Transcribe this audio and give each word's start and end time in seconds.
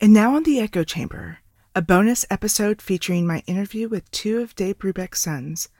And 0.00 0.12
now 0.12 0.36
on 0.36 0.44
the 0.44 0.60
Echo 0.60 0.84
Chamber, 0.84 1.38
a 1.74 1.82
bonus 1.82 2.24
episode 2.30 2.80
featuring 2.80 3.26
my 3.26 3.42
interview 3.48 3.88
with 3.88 4.08
two 4.12 4.40
of 4.40 4.54
Dave 4.54 4.78
Brubeck's 4.78 5.20
sons, 5.20 5.70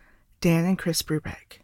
Dan 0.40 0.64
and 0.64 0.76
Chris 0.76 1.02
Brubeck. 1.02 1.60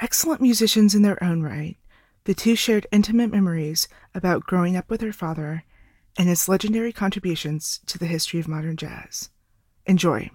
Excellent 0.00 0.40
musicians 0.40 0.96
in 0.96 1.02
their 1.02 1.22
own 1.22 1.40
right, 1.40 1.76
the 2.24 2.34
two 2.34 2.56
shared 2.56 2.88
intimate 2.90 3.30
memories 3.30 3.86
about 4.12 4.42
growing 4.42 4.76
up 4.76 4.90
with 4.90 5.02
their 5.02 5.12
father 5.12 5.62
and 6.18 6.28
his 6.28 6.48
legendary 6.48 6.92
contributions 6.92 7.78
to 7.86 7.96
the 7.96 8.06
history 8.06 8.40
of 8.40 8.48
modern 8.48 8.76
jazz. 8.76 9.30
Enjoy. 9.86 10.32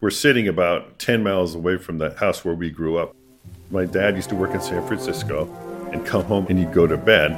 We're 0.00 0.08
sitting 0.08 0.48
about 0.48 0.98
10 0.98 1.22
miles 1.22 1.54
away 1.54 1.76
from 1.76 1.98
the 1.98 2.14
house 2.14 2.42
where 2.42 2.54
we 2.54 2.70
grew 2.70 2.96
up. 2.96 3.14
My 3.70 3.84
dad 3.84 4.16
used 4.16 4.30
to 4.30 4.34
work 4.34 4.54
in 4.54 4.62
San 4.62 4.86
Francisco 4.86 5.44
and 5.92 6.06
come 6.06 6.24
home 6.24 6.46
and 6.48 6.58
he'd 6.58 6.72
go 6.72 6.86
to 6.86 6.96
bed. 6.96 7.32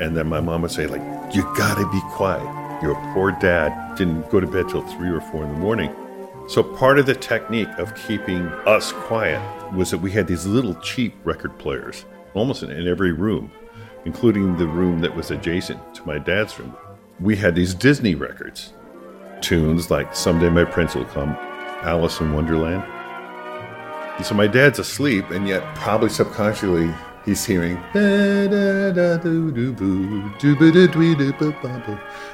And 0.00 0.16
then 0.16 0.28
my 0.28 0.40
mom 0.40 0.62
would 0.62 0.70
say, 0.70 0.86
like, 0.86 1.02
you 1.34 1.42
gotta 1.58 1.86
be 1.90 2.00
quiet 2.12 2.65
your 2.82 2.94
poor 3.12 3.32
dad 3.32 3.96
didn't 3.96 4.28
go 4.30 4.40
to 4.40 4.46
bed 4.46 4.68
till 4.68 4.82
three 4.82 5.08
or 5.08 5.20
four 5.20 5.44
in 5.44 5.52
the 5.52 5.58
morning. 5.58 5.94
So, 6.48 6.62
part 6.62 6.98
of 6.98 7.06
the 7.06 7.14
technique 7.14 7.70
of 7.78 7.94
keeping 7.94 8.46
us 8.66 8.92
quiet 8.92 9.40
was 9.72 9.90
that 9.90 9.98
we 9.98 10.12
had 10.12 10.28
these 10.28 10.46
little 10.46 10.74
cheap 10.76 11.14
record 11.24 11.58
players 11.58 12.04
almost 12.34 12.62
in, 12.62 12.70
in 12.70 12.86
every 12.86 13.12
room, 13.12 13.50
including 14.04 14.56
the 14.56 14.66
room 14.66 15.00
that 15.00 15.16
was 15.16 15.30
adjacent 15.30 15.94
to 15.94 16.06
my 16.06 16.18
dad's 16.18 16.58
room. 16.58 16.76
We 17.18 17.34
had 17.34 17.54
these 17.54 17.74
Disney 17.74 18.14
records, 18.14 18.74
tunes 19.40 19.90
like 19.90 20.14
Someday 20.14 20.50
My 20.50 20.64
Prince 20.64 20.94
Will 20.94 21.06
Come, 21.06 21.30
Alice 21.82 22.20
in 22.20 22.32
Wonderland. 22.32 22.84
So, 24.24 24.34
my 24.34 24.46
dad's 24.46 24.78
asleep, 24.78 25.30
and 25.30 25.48
yet, 25.48 25.62
probably 25.74 26.10
subconsciously, 26.10 26.94
he's 27.26 27.44
hearing 27.44 27.76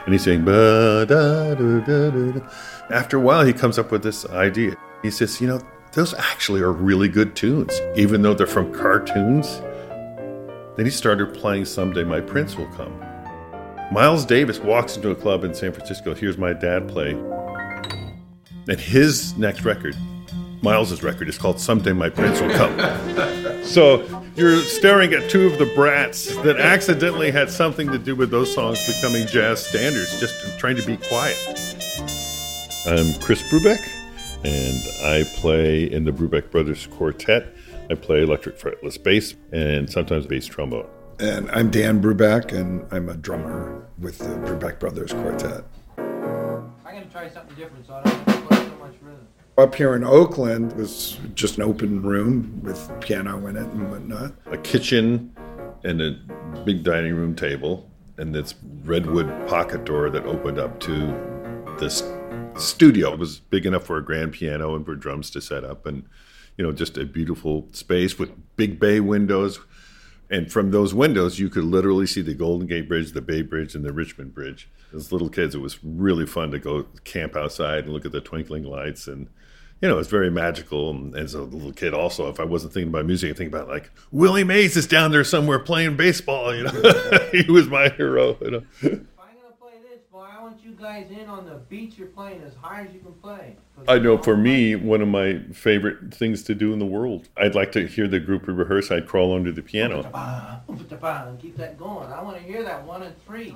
and 0.05 0.13
he's 0.13 0.23
saying 0.23 0.47
after 2.91 3.17
a 3.17 3.21
while 3.21 3.45
he 3.45 3.53
comes 3.53 3.79
up 3.79 3.91
with 3.91 4.03
this 4.03 4.27
idea. 4.27 4.77
He 5.03 5.11
says 5.11 5.41
you 5.41 5.49
know 5.49 5.61
those 5.93 6.15
actually 6.15 6.61
are 6.61 6.73
really 6.73 7.09
good 7.09 7.35
tunes 7.35 7.73
even 7.97 8.23
though 8.23 8.35
they're 8.35 8.47
from 8.47 8.73
cartoons. 8.73 9.61
Then 10.77 10.87
he 10.87 10.91
started 10.91 11.35
playing 11.35 11.65
someday 11.65 12.05
my 12.05 12.21
prince 12.21 12.57
will 12.57 12.69
come. 12.69 12.93
Miles 13.91 14.27
davis 14.27 14.61
walks 14.61 14.97
into 14.97 15.11
a 15.11 15.15
club 15.17 15.43
in 15.43 15.55
san 15.55 15.73
francisco 15.73 16.15
hears 16.15 16.37
my 16.37 16.53
dad 16.53 16.87
play. 16.87 17.13
And 18.69 18.79
his 18.79 19.37
next 19.39 19.65
record 19.65 19.97
miles's 20.63 21.03
record 21.03 21.29
is 21.29 21.39
called 21.39 21.59
someday 21.59 21.93
my 21.93 22.11
prince 22.11 22.41
will 22.41 22.53
come. 22.55 22.79
So 23.63 24.22
you're 24.37 24.61
staring 24.63 25.13
at 25.13 25.29
two 25.29 25.47
of 25.47 25.59
the 25.59 25.67
brats 25.75 26.35
that 26.39 26.59
accidentally 26.59 27.31
had 27.31 27.51
something 27.51 27.91
to 27.91 27.99
do 27.99 28.17
with 28.17 28.31
those 28.31 28.53
songs 28.53 28.85
becoming 28.87 29.27
jazz 29.27 29.65
standards, 29.65 30.19
just 30.19 30.35
trying 30.59 30.77
to 30.77 30.87
be 30.87 30.97
quiet. 30.97 31.37
I'm 32.87 33.15
Chris 33.21 33.43
Brubeck, 33.51 33.87
and 34.45 34.83
I 35.05 35.25
play 35.37 35.85
in 35.85 36.05
the 36.05 36.13
Brubeck 36.13 36.51
Brothers 36.51 36.87
Quartet. 36.87 37.55
I 37.91 37.95
play 37.95 38.23
electric 38.23 38.59
fretless 38.59 39.03
bass 39.03 39.35
and 39.53 39.91
sometimes 39.91 40.27
bass 40.27 40.47
trombone. 40.47 40.89
And 41.19 41.51
I'm 41.51 41.71
Dan 41.71 42.01
Brubeck, 42.01 42.53
and 42.53 42.87
I'm 42.91 43.09
a 43.09 43.15
drummer 43.15 43.87
with 43.99 44.19
the 44.19 44.25
Brubeck 44.25 44.79
Brothers 44.79 45.13
Quartet. 45.13 45.65
I'm 45.99 46.73
going 46.85 47.05
to 47.05 47.11
try 47.11 47.29
something 47.29 47.55
different 47.55 47.87
so 47.87 47.95
I 47.95 48.03
don't 48.03 48.25
play 48.49 48.57
so 48.57 48.77
much 48.79 48.95
rhythm 49.03 49.27
up 49.59 49.75
here 49.75 49.95
in 49.95 50.03
Oakland 50.05 50.73
was 50.75 51.19
just 51.35 51.57
an 51.57 51.63
open 51.63 52.03
room 52.03 52.61
with 52.63 52.91
piano 53.01 53.47
in 53.47 53.57
it 53.57 53.67
and 53.67 53.91
whatnot. 53.91 54.33
A 54.47 54.57
kitchen 54.57 55.35
and 55.85 56.01
a 56.01 56.19
big 56.65 56.83
dining 56.83 57.15
room 57.15 57.35
table 57.35 57.91
and 58.17 58.35
this 58.35 58.55
redwood 58.85 59.27
pocket 59.49 59.85
door 59.85 60.11
that 60.11 60.25
opened 60.25 60.59
up 60.59 60.81
to 60.81 60.91
this 61.79 62.03
studio. 62.57 63.13
It 63.13 63.19
was 63.19 63.41
big 63.41 63.67
enough 63.67 63.85
for 63.85 63.99
a 63.99 64.05
grand 64.05 64.33
piano 64.33 64.75
and 64.75 64.85
for 64.85 64.95
drums 64.95 65.31
to 65.31 65.41
set 65.41 65.65
up 65.65 65.87
and 65.87 66.05
you 66.57 66.65
know 66.65 66.73
just 66.73 66.97
a 66.97 67.05
beautiful 67.05 67.69
space 67.73 68.19
with 68.19 68.31
big 68.57 68.79
bay 68.79 69.01
windows 69.01 69.59
and 70.31 70.53
from 70.53 70.71
those 70.71 70.93
windows 70.93 71.39
you 71.39 71.49
could 71.49 71.65
literally 71.65 72.07
see 72.07 72.21
the 72.21 72.35
Golden 72.35 72.67
Gate 72.67 72.89
Bridge, 72.89 73.13
the 73.13 73.23
Bay 73.23 73.43
Bridge 73.43 73.75
and 73.75 73.85
the 73.85 73.93
Richmond 73.93 74.35
Bridge. 74.35 74.71
As 74.95 75.13
little 75.13 75.29
kids 75.29 75.55
it 75.55 75.61
was 75.61 75.79
really 75.83 76.27
fun 76.27 76.51
to 76.51 76.59
go 76.59 76.85
camp 77.05 77.37
outside 77.37 77.85
and 77.85 77.93
look 77.93 78.05
at 78.05 78.13
the 78.13 78.21
twinkling 78.21 78.65
lights 78.65 79.07
and 79.07 79.29
you 79.83 79.89
know, 79.89 79.99
it's 79.99 80.09
very 80.09 80.31
magical. 80.31 80.91
And 80.91 81.15
as 81.17 81.35
a 81.35 81.43
little 81.43 81.73
kid, 81.73 81.93
also, 81.93 82.31
if 82.31 82.39
I 82.39 82.45
wasn't 82.45 82.73
thinking 82.73 82.91
about 82.91 83.05
music, 83.05 83.33
I 83.33 83.35
think 83.35 83.49
about 83.49 83.69
like 83.69 83.91
Willie 84.13 84.45
Mays 84.45 84.77
is 84.77 84.87
down 84.87 85.11
there 85.11 85.25
somewhere 85.25 85.59
playing 85.59 85.97
baseball. 85.97 86.55
You 86.55 86.63
know, 86.63 87.29
he 87.33 87.51
was 87.51 87.67
my 87.67 87.89
hero. 87.89 88.39
You 88.41 88.51
know. 88.53 88.63
If 88.81 88.93
I'm 88.93 89.35
gonna 89.35 89.55
play 89.61 89.73
this, 89.83 90.03
boy, 90.11 90.21
I 90.21 90.41
want 90.41 90.65
you 90.65 90.72
guys 90.83 91.07
in 91.11 91.29
on 91.29 91.47
the 91.47 91.55
beats 91.69 91.97
you're 91.97 92.09
playing 92.09 92.43
as 92.43 92.55
high 92.55 92.83
as 92.83 92.93
you 92.93 92.99
can 92.99 93.13
play. 93.13 93.57
I 93.87 94.01
know 94.01 94.19
for 94.19 94.37
me, 94.37 94.75
one 94.75 95.01
of 95.01 95.07
my 95.07 95.39
favorite 95.53 96.13
things 96.13 96.43
to 96.43 96.57
do 96.57 96.73
in 96.73 96.81
the 96.81 96.87
world. 96.87 97.29
I'd 97.37 97.55
like 97.55 97.71
to 97.73 97.87
hear 97.87 98.09
the 98.09 98.19
group 98.19 98.49
rehearse. 98.49 98.91
I'd 98.91 99.07
crawl 99.07 99.33
under 99.33 99.53
the 99.53 99.63
piano. 99.63 100.03
And 100.13 101.41
keep 101.41 101.57
that 101.57 101.79
going. 101.79 102.13
I 102.13 102.21
want 102.21 102.37
to 102.37 102.43
hear 102.43 102.65
that 102.65 102.85
one 102.85 103.05
and 103.05 103.15
three. 103.25 103.55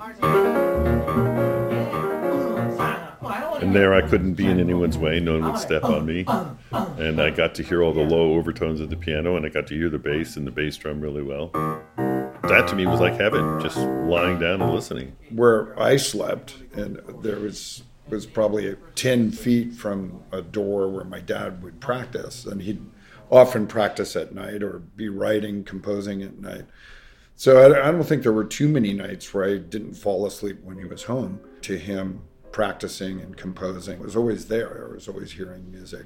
And 3.61 3.75
there 3.75 3.93
I 3.93 4.01
couldn't 4.07 4.35
be 4.35 4.45
in 4.45 4.61
anyone's 4.61 4.97
way. 4.97 5.19
No 5.19 5.37
one 5.37 5.51
would 5.51 5.59
step 5.59 5.83
on 5.83 6.05
me. 6.05 6.23
And 6.71 7.21
I 7.21 7.29
got 7.29 7.55
to 7.55 7.63
hear 7.63 7.83
all 7.83 7.91
the 7.91 8.03
low 8.03 8.35
overtones 8.35 8.79
of 8.79 8.89
the 8.89 8.95
piano, 8.95 9.35
and 9.35 9.45
I 9.45 9.49
got 9.49 9.67
to 9.67 9.75
hear 9.75 9.89
the 9.89 9.99
bass 9.99 10.37
and 10.37 10.47
the 10.47 10.51
bass 10.51 10.77
drum 10.77 11.01
really 11.01 11.23
well. 11.23 11.51
That 12.47 12.67
to 12.69 12.75
me 12.75 12.87
was 12.87 13.01
like 13.01 13.19
heaven, 13.19 13.59
just 13.59 13.77
lying 13.77 14.39
down 14.39 14.61
and 14.61 14.73
listening. 14.73 15.17
Where 15.29 15.77
I 15.77 15.97
slept, 15.97 16.55
and 16.73 17.01
there 17.21 17.39
was 17.39 17.83
was 18.09 18.25
probably 18.25 18.73
10 18.95 19.31
feet 19.31 19.73
from 19.73 20.23
a 20.31 20.41
door 20.41 20.87
where 20.87 21.03
my 21.03 21.19
dad 21.19 21.61
would 21.61 21.81
practice, 21.81 22.45
and 22.45 22.61
he'd 22.61 22.81
often 23.29 23.67
practice 23.67 24.15
at 24.15 24.33
night 24.33 24.63
or 24.63 24.79
be 24.79 25.09
writing, 25.09 25.65
composing 25.65 26.23
at 26.23 26.39
night. 26.39 26.65
So 27.35 27.65
I, 27.65 27.91
don't 27.91 28.03
think 28.03 28.23
there 28.23 28.31
were 28.31 28.45
too 28.45 28.67
many 28.67 28.93
nights 28.93 29.33
where 29.33 29.43
I 29.43 29.57
didn't 29.57 29.95
fall 29.95 30.25
asleep 30.25 30.59
when 30.63 30.77
he 30.79 30.85
was 30.85 31.03
home 31.03 31.41
to 31.61 31.77
him 31.77 32.21
practicing 32.51 33.19
and 33.19 33.35
composing. 33.35 33.99
Was 33.99 34.15
always 34.15 34.47
there. 34.47 34.87
I 34.89 34.93
was 34.93 35.07
always 35.07 35.33
hearing 35.33 35.69
music. 35.69 36.05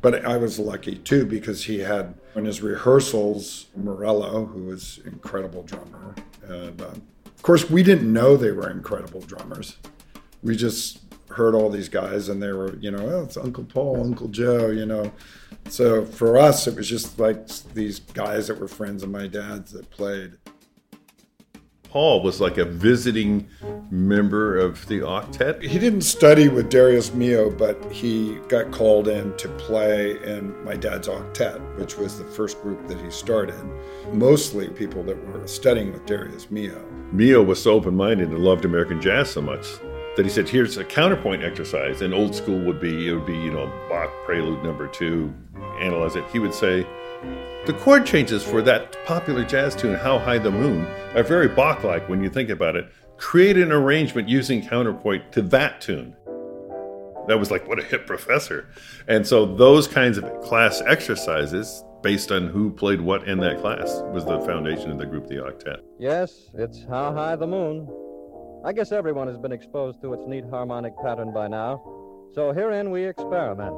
But 0.00 0.24
I 0.24 0.36
was 0.36 0.58
lucky 0.58 0.96
too 0.96 1.26
because 1.26 1.64
he 1.64 1.80
had 1.80 2.14
in 2.34 2.44
his 2.44 2.62
rehearsals 2.62 3.66
Morello, 3.76 4.46
who 4.46 4.64
was 4.64 5.00
an 5.04 5.12
incredible 5.12 5.64
drummer, 5.64 6.14
and 6.42 6.80
uh, 6.80 6.92
of 7.26 7.42
course 7.42 7.68
we 7.68 7.82
didn't 7.82 8.12
know 8.12 8.36
they 8.36 8.52
were 8.52 8.70
incredible 8.70 9.20
drummers. 9.22 9.76
We 10.42 10.54
just 10.56 11.00
heard 11.30 11.54
all 11.54 11.70
these 11.70 11.88
guys, 11.88 12.28
and 12.28 12.42
they 12.42 12.52
were, 12.52 12.76
you 12.76 12.90
know, 12.90 12.98
oh, 12.98 13.22
it's 13.22 13.36
Uncle 13.36 13.64
Paul, 13.64 14.02
Uncle 14.02 14.28
Joe, 14.28 14.68
you 14.68 14.86
know. 14.86 15.12
So 15.68 16.04
for 16.04 16.38
us, 16.38 16.66
it 16.66 16.76
was 16.76 16.88
just 16.88 17.18
like 17.18 17.48
these 17.74 18.00
guys 18.00 18.48
that 18.48 18.58
were 18.58 18.68
friends 18.68 19.02
of 19.02 19.10
my 19.10 19.26
dad's 19.26 19.72
that 19.72 19.90
played. 19.90 20.32
Paul 21.90 22.22
was 22.22 22.40
like 22.40 22.58
a 22.58 22.64
visiting 22.64 23.48
member 23.90 24.58
of 24.58 24.86
the 24.88 25.00
octet. 25.00 25.62
He 25.62 25.78
didn't 25.78 26.02
study 26.02 26.48
with 26.48 26.68
Darius 26.68 27.10
Milhaud, 27.10 27.56
but 27.56 27.82
he 27.90 28.38
got 28.48 28.70
called 28.70 29.08
in 29.08 29.34
to 29.38 29.48
play 29.50 30.22
in 30.22 30.62
my 30.64 30.76
dad's 30.76 31.08
octet, 31.08 31.58
which 31.78 31.96
was 31.96 32.18
the 32.18 32.24
first 32.24 32.60
group 32.62 32.86
that 32.88 33.00
he 33.00 33.10
started. 33.10 33.56
Mostly 34.12 34.68
people 34.68 35.02
that 35.04 35.16
were 35.28 35.46
studying 35.46 35.92
with 35.92 36.04
Darius 36.04 36.46
Milhaud. 36.46 36.84
Milhaud 37.12 37.46
was 37.46 37.62
so 37.62 37.72
open 37.72 37.94
minded 37.94 38.28
and 38.28 38.38
loved 38.38 38.66
American 38.66 39.00
jazz 39.00 39.30
so 39.30 39.40
much 39.40 39.66
that 40.16 40.26
he 40.26 40.30
said, 40.30 40.48
here's 40.48 40.76
a 40.76 40.84
counterpoint 40.84 41.44
exercise. 41.44 42.02
And 42.02 42.12
old 42.12 42.34
school 42.34 42.58
would 42.66 42.80
be, 42.80 43.08
it 43.08 43.12
would 43.12 43.24
be, 43.24 43.38
you 43.38 43.52
know, 43.52 43.72
Bach 43.88 44.10
Prelude 44.26 44.62
number 44.64 44.88
two, 44.88 45.32
analyze 45.80 46.16
it. 46.16 46.24
He 46.32 46.38
would 46.38 46.54
say, 46.54 46.86
the 47.66 47.72
chord 47.74 48.06
changes 48.06 48.42
for 48.42 48.62
that 48.62 49.04
popular 49.04 49.44
jazz 49.44 49.76
tune, 49.76 49.94
How 49.94 50.18
High 50.18 50.38
the 50.38 50.50
Moon, 50.50 50.86
are 51.14 51.22
very 51.22 51.48
Bach 51.48 51.84
like 51.84 52.08
when 52.08 52.22
you 52.22 52.30
think 52.30 52.48
about 52.48 52.76
it. 52.76 52.90
Create 53.18 53.56
an 53.58 53.72
arrangement 53.72 54.28
using 54.28 54.66
counterpoint 54.66 55.32
to 55.32 55.42
that 55.42 55.80
tune. 55.80 56.16
That 57.26 57.38
was 57.38 57.50
like, 57.50 57.68
what 57.68 57.78
a 57.78 57.82
hip 57.82 58.06
professor. 58.06 58.68
And 59.06 59.26
so, 59.26 59.44
those 59.44 59.86
kinds 59.86 60.16
of 60.16 60.24
class 60.40 60.80
exercises, 60.86 61.84
based 62.02 62.32
on 62.32 62.48
who 62.48 62.70
played 62.70 63.02
what 63.02 63.28
in 63.28 63.38
that 63.40 63.60
class, 63.60 64.00
was 64.14 64.24
the 64.24 64.40
foundation 64.40 64.90
of 64.90 64.98
the 64.98 65.04
group, 65.04 65.26
the 65.26 65.34
octet. 65.34 65.80
Yes, 65.98 66.50
it's 66.54 66.84
How 66.88 67.12
High 67.12 67.36
the 67.36 67.46
Moon. 67.46 67.86
I 68.64 68.72
guess 68.72 68.92
everyone 68.92 69.28
has 69.28 69.36
been 69.36 69.52
exposed 69.52 70.00
to 70.00 70.14
its 70.14 70.26
neat 70.26 70.44
harmonic 70.48 70.94
pattern 71.02 71.34
by 71.34 71.48
now. 71.48 71.82
So 72.34 72.52
herein 72.52 72.90
we 72.90 73.04
experiment 73.04 73.74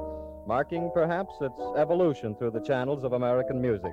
marking 0.50 0.90
perhaps 0.92 1.32
its 1.40 1.54
evolution 1.76 2.34
through 2.34 2.50
the 2.50 2.58
channels 2.58 3.04
of 3.04 3.12
American 3.12 3.62
music. 3.62 3.92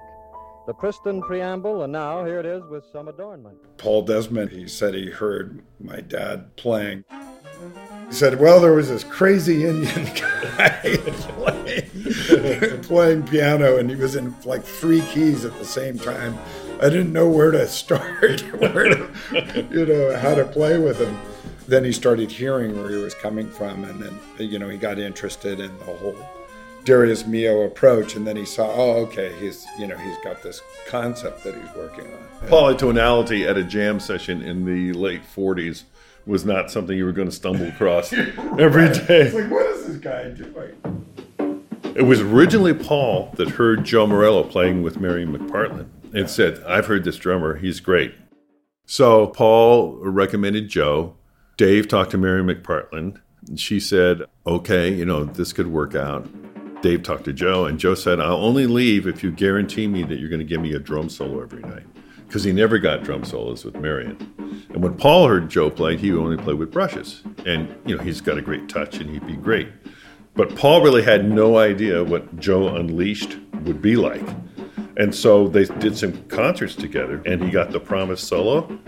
The 0.65 0.74
pristine 0.74 1.21
preamble, 1.21 1.83
and 1.83 1.94
now 1.94 2.25
here 2.25 2.39
it 2.39 2.48
is 2.48 2.63
with 2.71 2.83
some 2.92 3.07
adornment. 3.09 3.59
Paul 3.77 4.01
Desmond, 4.01 4.50
he 4.50 4.68
said 4.68 4.95
he 4.95 5.12
heard 5.12 5.62
my 5.80 6.01
dad 6.01 6.56
playing. 6.56 7.04
He 8.07 8.12
said, 8.12 8.39
Well, 8.39 8.59
there 8.59 8.74
was 8.74 8.89
this 8.89 9.04
crazy 9.04 9.68
Indian 9.68 10.06
guy 10.15 10.98
playing, 11.38 12.81
playing 12.81 13.27
piano, 13.27 13.77
and 13.77 13.88
he 13.88 13.95
was 13.95 14.15
in 14.15 14.36
like 14.44 14.63
three 14.63 15.01
keys 15.13 15.45
at 15.45 15.56
the 15.59 15.65
same 15.65 16.00
time. 16.00 16.36
I 16.81 16.89
didn't 16.89 17.13
know 17.13 17.30
where 17.30 17.51
to 17.51 17.68
start, 17.68 18.42
where 18.59 18.95
to, 18.95 19.68
you 19.69 19.86
know, 19.86 20.18
how 20.18 20.33
to 20.33 20.44
play 20.44 20.80
with 20.80 21.00
him. 21.00 21.19
then 21.68 21.83
he 21.83 21.92
started 21.92 22.31
hearing 22.31 22.75
where 22.81 22.89
he 22.89 22.98
was 22.98 23.13
coming 23.13 23.48
from, 23.48 23.83
and 23.83 24.01
then 24.01 24.19
you 24.39 24.57
know 24.57 24.69
he 24.69 24.77
got 24.80 24.98
interested 24.98 25.59
in 25.59 25.77
the 25.77 25.86
whole 25.86 26.18
Darius 26.88 27.24
Milhaud 27.24 27.68
approach, 27.68 28.16
and 28.16 28.25
then 28.25 28.38
he 28.38 28.45
saw, 28.45 28.72
oh, 28.72 28.94
okay, 29.07 29.38
he's 29.42 29.68
you 29.78 29.88
know 29.88 29.98
he's 29.98 30.16
got 30.24 30.42
this 30.42 30.62
concept 30.88 31.44
that 31.44 31.54
he's 31.54 31.75
working 31.75 32.06
on. 32.06 32.48
Polytonality 32.48 33.45
at 33.45 33.57
a 33.57 33.63
jam 33.63 34.00
session 34.00 34.42
in 34.42 34.63
the 34.63 34.94
late 34.94 35.22
'40s 35.36 35.84
was 36.25 36.45
not 36.45 36.72
something 36.72 36.98
you 36.98 37.04
were 37.04 37.12
going 37.12 37.28
to 37.28 37.36
stumble 37.36 37.68
across 37.68 38.13
every 38.57 38.88
day. 38.88 39.24
It's 39.24 39.36
like, 39.36 39.51
what 39.51 39.66
is 39.66 39.86
this 39.86 39.98
guy 39.98 40.30
doing? 40.30 41.04
It 41.94 42.04
was 42.04 42.22
originally 42.22 42.74
Paul 42.74 43.33
that 43.36 43.50
heard 43.50 43.83
Joe 43.83 44.07
Morello 44.07 44.44
playing 44.44 44.81
with 44.81 44.98
Marian 44.98 45.38
McPartland 45.38 45.90
and 46.13 46.30
said, 46.30 46.63
I've 46.66 46.86
heard 46.86 47.04
this 47.04 47.18
drummer, 47.18 47.57
he's 47.57 47.81
great. 47.81 48.16
So 48.86 49.28
Paul 49.28 49.98
recommended 49.98 50.69
Joe. 50.69 51.16
Dave 51.57 51.90
talked 51.90 52.12
to 52.12 52.18
Marian 52.18 52.48
McPartland. 52.48 53.19
And 53.48 53.60
she 53.60 53.80
said, 53.80 54.24
okay, 54.45 54.94
you 54.94 55.06
know, 55.06 55.24
this 55.24 55.54
could 55.54 55.68
work 55.68 55.95
out. 55.95 56.28
Dave 56.81 57.03
talked 57.03 57.25
to 57.25 57.33
Joe, 57.33 57.65
and 57.65 57.79
Joe 57.79 57.95
said, 57.95 58.19
I'll 58.19 58.35
only 58.35 58.68
leave 58.68 59.07
if 59.07 59.24
you 59.24 59.31
guarantee 59.31 59.88
me 59.88 60.03
that 60.03 60.19
you're 60.19 60.29
going 60.29 60.39
to 60.39 60.45
give 60.45 60.62
me 60.62 60.74
a 60.74 60.79
drum 60.79 61.09
solo 61.09 61.41
every 61.41 61.62
night. 61.62 61.85
Because 62.27 62.44
he 62.44 62.51
never 62.51 62.77
got 62.77 63.03
drum 63.03 63.24
solos 63.24 63.63
with 63.63 63.75
Marian. 63.75 64.18
And 64.69 64.83
when 64.83 64.95
Paul 64.95 65.27
heard 65.27 65.50
Joe 65.50 65.69
play, 65.69 65.95
he 65.95 66.12
would 66.12 66.21
only 66.21 66.38
play 66.38 66.53
with 66.53 66.71
brushes. 66.71 67.24
And, 67.45 67.74
you 67.85 67.95
know, 67.95 68.03
he's 68.03 68.19
got 68.19 68.38
a 68.38 68.41
great 68.41 68.68
touch 68.68 68.97
and 68.97 69.09
he'd 69.09 69.25
be 69.25 69.38
great. 69.38 69.69
But 70.35 70.56
Paul 70.56 70.81
really 70.81 71.03
had 71.03 71.29
no 71.29 71.57
idea 71.57 72.03
what 72.03 72.38
Joe 72.38 72.75
Unleashed 72.75 73.38
would 73.63 73.81
be 73.81 73.95
like. 73.95 74.27
And 74.97 75.13
so 75.15 75.47
they 75.47 75.65
did 75.65 75.97
some 75.97 76.21
concerts 76.27 76.75
together, 76.75 77.21
and 77.25 77.44
he 77.44 77.50
got 77.50 77.71
the 77.71 77.80
promised 77.80 78.27
solo. 78.27 78.80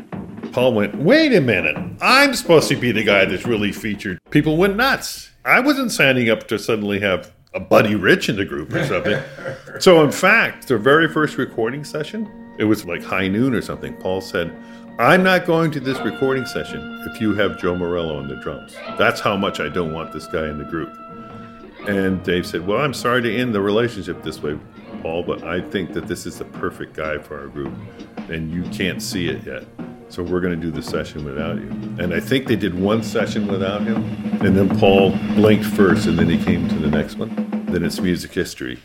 Paul 0.51 0.73
went, 0.73 0.95
Wait 0.95 1.33
a 1.33 1.41
minute, 1.41 1.77
I'm 2.01 2.33
supposed 2.33 2.67
to 2.69 2.75
be 2.75 2.91
the 2.91 3.03
guy 3.03 3.25
that's 3.25 3.45
really 3.45 3.71
featured. 3.71 4.19
People 4.31 4.57
went 4.57 4.75
nuts. 4.75 5.31
I 5.45 5.59
wasn't 5.59 5.91
signing 5.91 6.29
up 6.29 6.47
to 6.47 6.59
suddenly 6.59 6.99
have 6.99 7.31
a 7.53 7.59
Buddy 7.59 7.95
Rich 7.95 8.29
in 8.29 8.35
the 8.35 8.45
group 8.45 8.73
or 8.73 8.85
something. 8.85 9.21
so, 9.79 10.03
in 10.03 10.11
fact, 10.11 10.67
the 10.67 10.77
very 10.77 11.07
first 11.07 11.37
recording 11.37 11.83
session, 11.83 12.29
it 12.57 12.65
was 12.65 12.85
like 12.85 13.03
high 13.03 13.27
noon 13.27 13.55
or 13.55 13.61
something. 13.61 13.95
Paul 13.95 14.21
said, 14.21 14.55
I'm 14.99 15.23
not 15.23 15.45
going 15.45 15.71
to 15.71 15.79
this 15.79 15.97
recording 15.99 16.45
session 16.45 16.81
if 17.09 17.21
you 17.21 17.33
have 17.35 17.57
Joe 17.57 17.75
Morello 17.75 18.17
on 18.17 18.27
the 18.27 18.35
drums. 18.35 18.75
That's 18.97 19.21
how 19.21 19.37
much 19.37 19.59
I 19.59 19.69
don't 19.69 19.93
want 19.93 20.11
this 20.11 20.27
guy 20.27 20.49
in 20.49 20.57
the 20.57 20.65
group. 20.65 20.93
And 21.87 22.21
Dave 22.23 22.45
said, 22.45 22.67
Well, 22.67 22.79
I'm 22.79 22.93
sorry 22.93 23.21
to 23.21 23.33
end 23.33 23.55
the 23.55 23.61
relationship 23.61 24.21
this 24.21 24.43
way, 24.43 24.59
Paul, 25.01 25.23
but 25.23 25.43
I 25.43 25.61
think 25.61 25.93
that 25.93 26.07
this 26.07 26.25
is 26.25 26.37
the 26.37 26.45
perfect 26.45 26.93
guy 26.93 27.17
for 27.17 27.39
our 27.39 27.47
group. 27.47 27.73
And 28.27 28.51
you 28.51 28.63
can't 28.71 29.01
see 29.01 29.29
it 29.29 29.45
yet. 29.45 29.63
So 30.09 30.23
we're 30.23 30.39
going 30.39 30.59
to 30.59 30.61
do 30.61 30.71
the 30.71 30.81
session 30.81 31.23
without 31.23 31.57
you. 31.57 31.69
And 31.99 32.15
I 32.15 32.19
think 32.19 32.47
they 32.47 32.55
did 32.55 32.73
one 32.73 33.03
session 33.03 33.45
without 33.45 33.83
him. 33.83 34.03
And 34.43 34.57
then 34.57 34.67
Paul 34.79 35.11
blinked 35.35 35.65
first, 35.65 36.07
and 36.07 36.17
then 36.17 36.27
he 36.27 36.43
came 36.43 36.67
to 36.67 36.75
the 36.75 36.89
next 36.89 37.15
one. 37.15 37.65
Then 37.67 37.83
it's 37.83 37.99
music 38.01 38.33
history. 38.33 38.79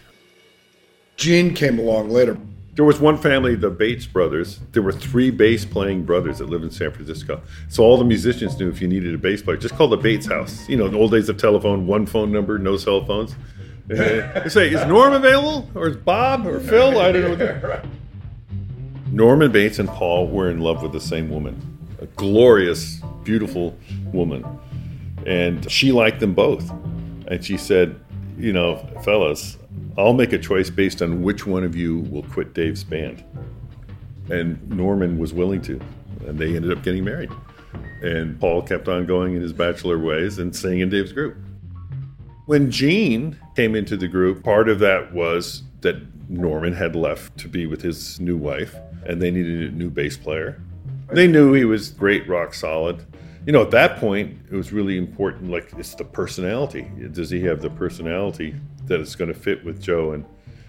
Gene 1.17 1.55
came 1.55 1.79
along 1.79 2.11
later. 2.11 2.37
There 2.75 2.85
was 2.85 3.01
one 3.01 3.17
family, 3.17 3.55
the 3.55 3.71
Bates 3.71 4.05
brothers. 4.05 4.59
There 4.73 4.83
were 4.83 4.93
three 4.93 5.31
bass 5.31 5.65
playing 5.65 6.05
brothers 6.05 6.39
that 6.39 6.51
lived 6.51 6.65
in 6.65 6.71
San 6.71 6.91
Francisco. 6.91 7.41
So 7.69 7.85
all 7.85 7.97
the 7.97 8.05
musicians 8.05 8.59
knew 8.59 8.69
if 8.69 8.83
you 8.83 8.89
needed 8.89 9.15
a 9.15 9.19
bass 9.19 9.41
player, 9.41 9.57
just 9.57 9.77
call 9.77 9.89
the 9.89 9.97
Bates 9.97 10.27
house. 10.27 10.69
You 10.69 10.77
know, 10.77 10.89
the 10.89 10.99
old 10.99 11.13
days 11.13 11.29
of 11.31 11.39
telephone, 11.39 11.87
one 11.87 12.05
phone 12.05 12.33
number, 12.33 12.59
no 12.59 12.77
cell 12.77 13.05
phones. 13.05 13.35
they 13.87 14.49
say, 14.49 14.73
is 14.73 14.85
Norm 14.87 15.13
available? 15.13 15.71
Or 15.75 15.89
is 15.89 15.97
Bob 15.97 16.47
or 16.47 16.59
Phil? 16.61 16.99
I 16.99 17.13
don't 17.13 17.39
know. 17.39 17.83
Norman 19.15 19.53
Bates 19.53 19.79
and 19.79 19.89
Paul 19.89 20.27
were 20.27 20.51
in 20.51 20.59
love 20.59 20.83
with 20.83 20.91
the 20.91 21.01
same 21.01 21.31
woman, 21.31 21.57
a 22.01 22.07
glorious, 22.07 23.01
beautiful 23.23 23.79
woman. 24.13 24.45
And 25.25 25.71
she 25.71 25.93
liked 25.93 26.19
them 26.19 26.35
both. 26.35 26.69
And 27.29 27.45
she 27.45 27.57
said, 27.57 27.95
You 28.37 28.53
know, 28.53 28.85
fellas, 29.05 29.57
I'll 29.97 30.15
make 30.15 30.33
a 30.33 30.39
choice 30.39 30.69
based 30.69 31.01
on 31.01 31.23
which 31.23 31.47
one 31.47 31.63
of 31.63 31.77
you 31.77 32.01
will 32.11 32.25
quit 32.25 32.55
Dave's 32.55 32.83
band. 32.83 33.23
And 34.31 34.69
Norman 34.69 35.17
was 35.21 35.33
willing 35.33 35.63
to. 35.63 35.81
And 36.27 36.37
they 36.37 36.57
ended 36.57 36.77
up 36.77 36.83
getting 36.83 37.05
married. 37.05 37.31
And 38.03 38.41
Paul 38.41 38.63
kept 38.63 38.89
on 38.89 39.07
going 39.07 39.37
in 39.37 39.43
his 39.43 39.53
bachelor 39.53 40.01
ways 40.01 40.41
and 40.41 40.55
staying 40.57 40.81
in 40.81 40.89
Dave's 40.89 41.13
group. 41.13 41.37
When 42.47 42.69
Gene 42.69 43.39
came 43.55 43.77
into 43.77 43.97
the 43.97 44.09
group, 44.09 44.43
part 44.43 44.69
of 44.69 44.81
that 44.81 45.13
was 45.13 45.63
that 45.83 46.03
Norman 46.29 46.73
had 46.73 46.97
left 46.97 47.39
to 47.39 47.49
be 47.49 47.67
with 47.67 47.81
his 47.81 48.19
new 48.19 48.37
wife, 48.37 48.75
and 49.07 49.21
they 49.21 49.31
needed 49.31 49.73
a 49.73 49.77
new 49.77 49.91
bass 49.91 50.17
player. 50.17 50.61
They 51.13 51.27
knew 51.27 51.53
he 51.53 51.65
was 51.65 51.91
great, 51.91 52.29
rock 52.29 52.55
solid. 52.55 53.05
You 53.47 53.53
know, 53.53 53.63
at 53.63 53.71
that 53.73 53.99
point, 53.99 54.39
it 54.51 54.57
was 54.57 54.73
really 54.73 54.97
important. 54.97 55.51
Like, 55.51 55.73
it's 55.77 55.95
the 55.95 56.05
personality. 56.05 56.91
Does 57.13 57.31
he 57.31 57.43
have 57.43 57.61
the 57.61 57.71
personality 57.71 58.55
that 58.87 59.01
is 59.01 59.15
going 59.15 59.33
to 59.33 59.39
fit 59.39 59.65
with 59.65 59.83
Joe 59.83 60.13
and 60.13 60.25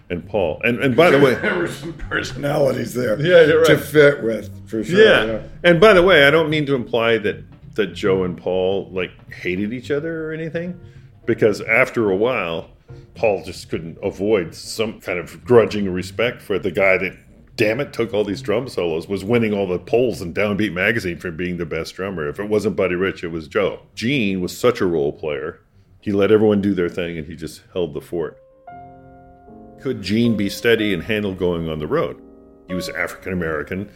and 0.10 0.28
Paul? 0.28 0.62
And 0.64 0.80
and 0.80 0.96
by 0.96 1.10
the 1.10 1.20
way, 1.20 1.36
there 1.42 1.58
were 1.58 1.70
some 1.70 1.94
personalities 1.94 2.94
there. 2.94 3.20
Yeah, 3.20 3.46
you're 3.46 3.62
right. 3.62 3.68
To 3.68 3.78
fit 3.78 4.24
with, 4.24 4.70
for 4.70 4.84
sure. 4.84 5.00
yeah. 5.00 5.26
yeah. 5.26 5.42
And 5.64 5.80
by 5.80 5.94
the 5.94 6.04
way, 6.04 6.28
I 6.28 6.32
don't 6.32 6.50
mean 6.50 6.66
to 6.66 6.76
imply 6.76 7.18
that 7.20 7.44
that 7.76 7.88
Joe 7.88 8.24
and 8.24 8.38
Paul 8.38 8.90
like 8.92 9.34
hated 9.34 9.74
each 9.74 9.92
other 9.92 10.28
or 10.28 10.34
anything, 10.34 10.80
because 11.26 11.62
after 11.62 12.12
a 12.12 12.16
while, 12.16 12.72
Paul 13.16 13.44
just 13.44 13.70
couldn't 13.70 13.98
avoid 14.04 14.54
some 14.54 15.00
kind 15.00 15.20
of 15.20 15.44
grudging 15.44 15.90
respect 15.90 16.42
for 16.42 16.60
the 16.60 16.72
guy 16.72 16.98
that, 16.98 17.18
damn 17.56 17.80
it, 17.80 17.94
took 17.94 18.14
all 18.14 18.24
these 18.24 18.42
drum 18.42 18.68
solos, 18.68 19.08
was 19.08 19.24
winning 19.24 19.54
all 19.54 19.68
the 19.68 19.80
polls 19.80 20.22
in 20.22 20.34
Downbeat 20.34 20.74
magazine 20.74 21.18
for 21.18 21.32
being 21.32 21.58
the 21.58 21.66
best 21.66 21.96
drummer. 21.96 22.28
If 22.28 22.40
it 22.40 22.50
wasn't 22.50 22.76
Buddy 22.76 22.96
Rich, 22.96 23.24
it 23.24 23.30
was 23.30 23.48
Joe. 23.48 23.82
Gene 23.96 24.42
was 24.42 24.58
such 24.58 24.82
a 24.82 24.86
role 24.86 25.14
player. 25.14 25.62
He 26.02 26.12
let 26.12 26.32
everyone 26.32 26.62
do 26.62 26.74
their 26.74 26.90
thing 26.90 27.18
and 27.18 27.28
he 27.28 27.36
just 27.36 27.64
held 27.74 27.94
the 27.94 28.02
fort. 28.02 28.42
Could 29.82 30.02
Gene 30.02 30.36
be 30.36 30.50
steady 30.50 30.94
and 30.94 31.04
handle 31.04 31.34
going 31.34 31.70
on 31.70 31.80
the 31.80 31.88
road? 31.88 32.22
He 32.68 32.74
was 32.74 32.90
African 32.90 33.34
American. 33.34 33.92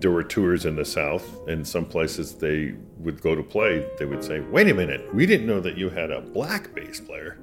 There 0.00 0.10
were 0.10 0.22
tours 0.22 0.64
in 0.64 0.76
the 0.76 0.84
South, 0.84 1.24
and 1.48 1.66
some 1.66 1.84
places 1.84 2.36
they 2.36 2.74
would 2.98 3.20
go 3.20 3.34
to 3.34 3.42
play. 3.42 3.84
They 3.98 4.04
would 4.04 4.22
say, 4.22 4.40
Wait 4.40 4.68
a 4.68 4.74
minute, 4.74 5.12
we 5.12 5.26
didn't 5.26 5.46
know 5.46 5.60
that 5.60 5.76
you 5.76 5.90
had 5.90 6.12
a 6.12 6.20
black 6.20 6.72
bass 6.72 7.00
player. 7.00 7.38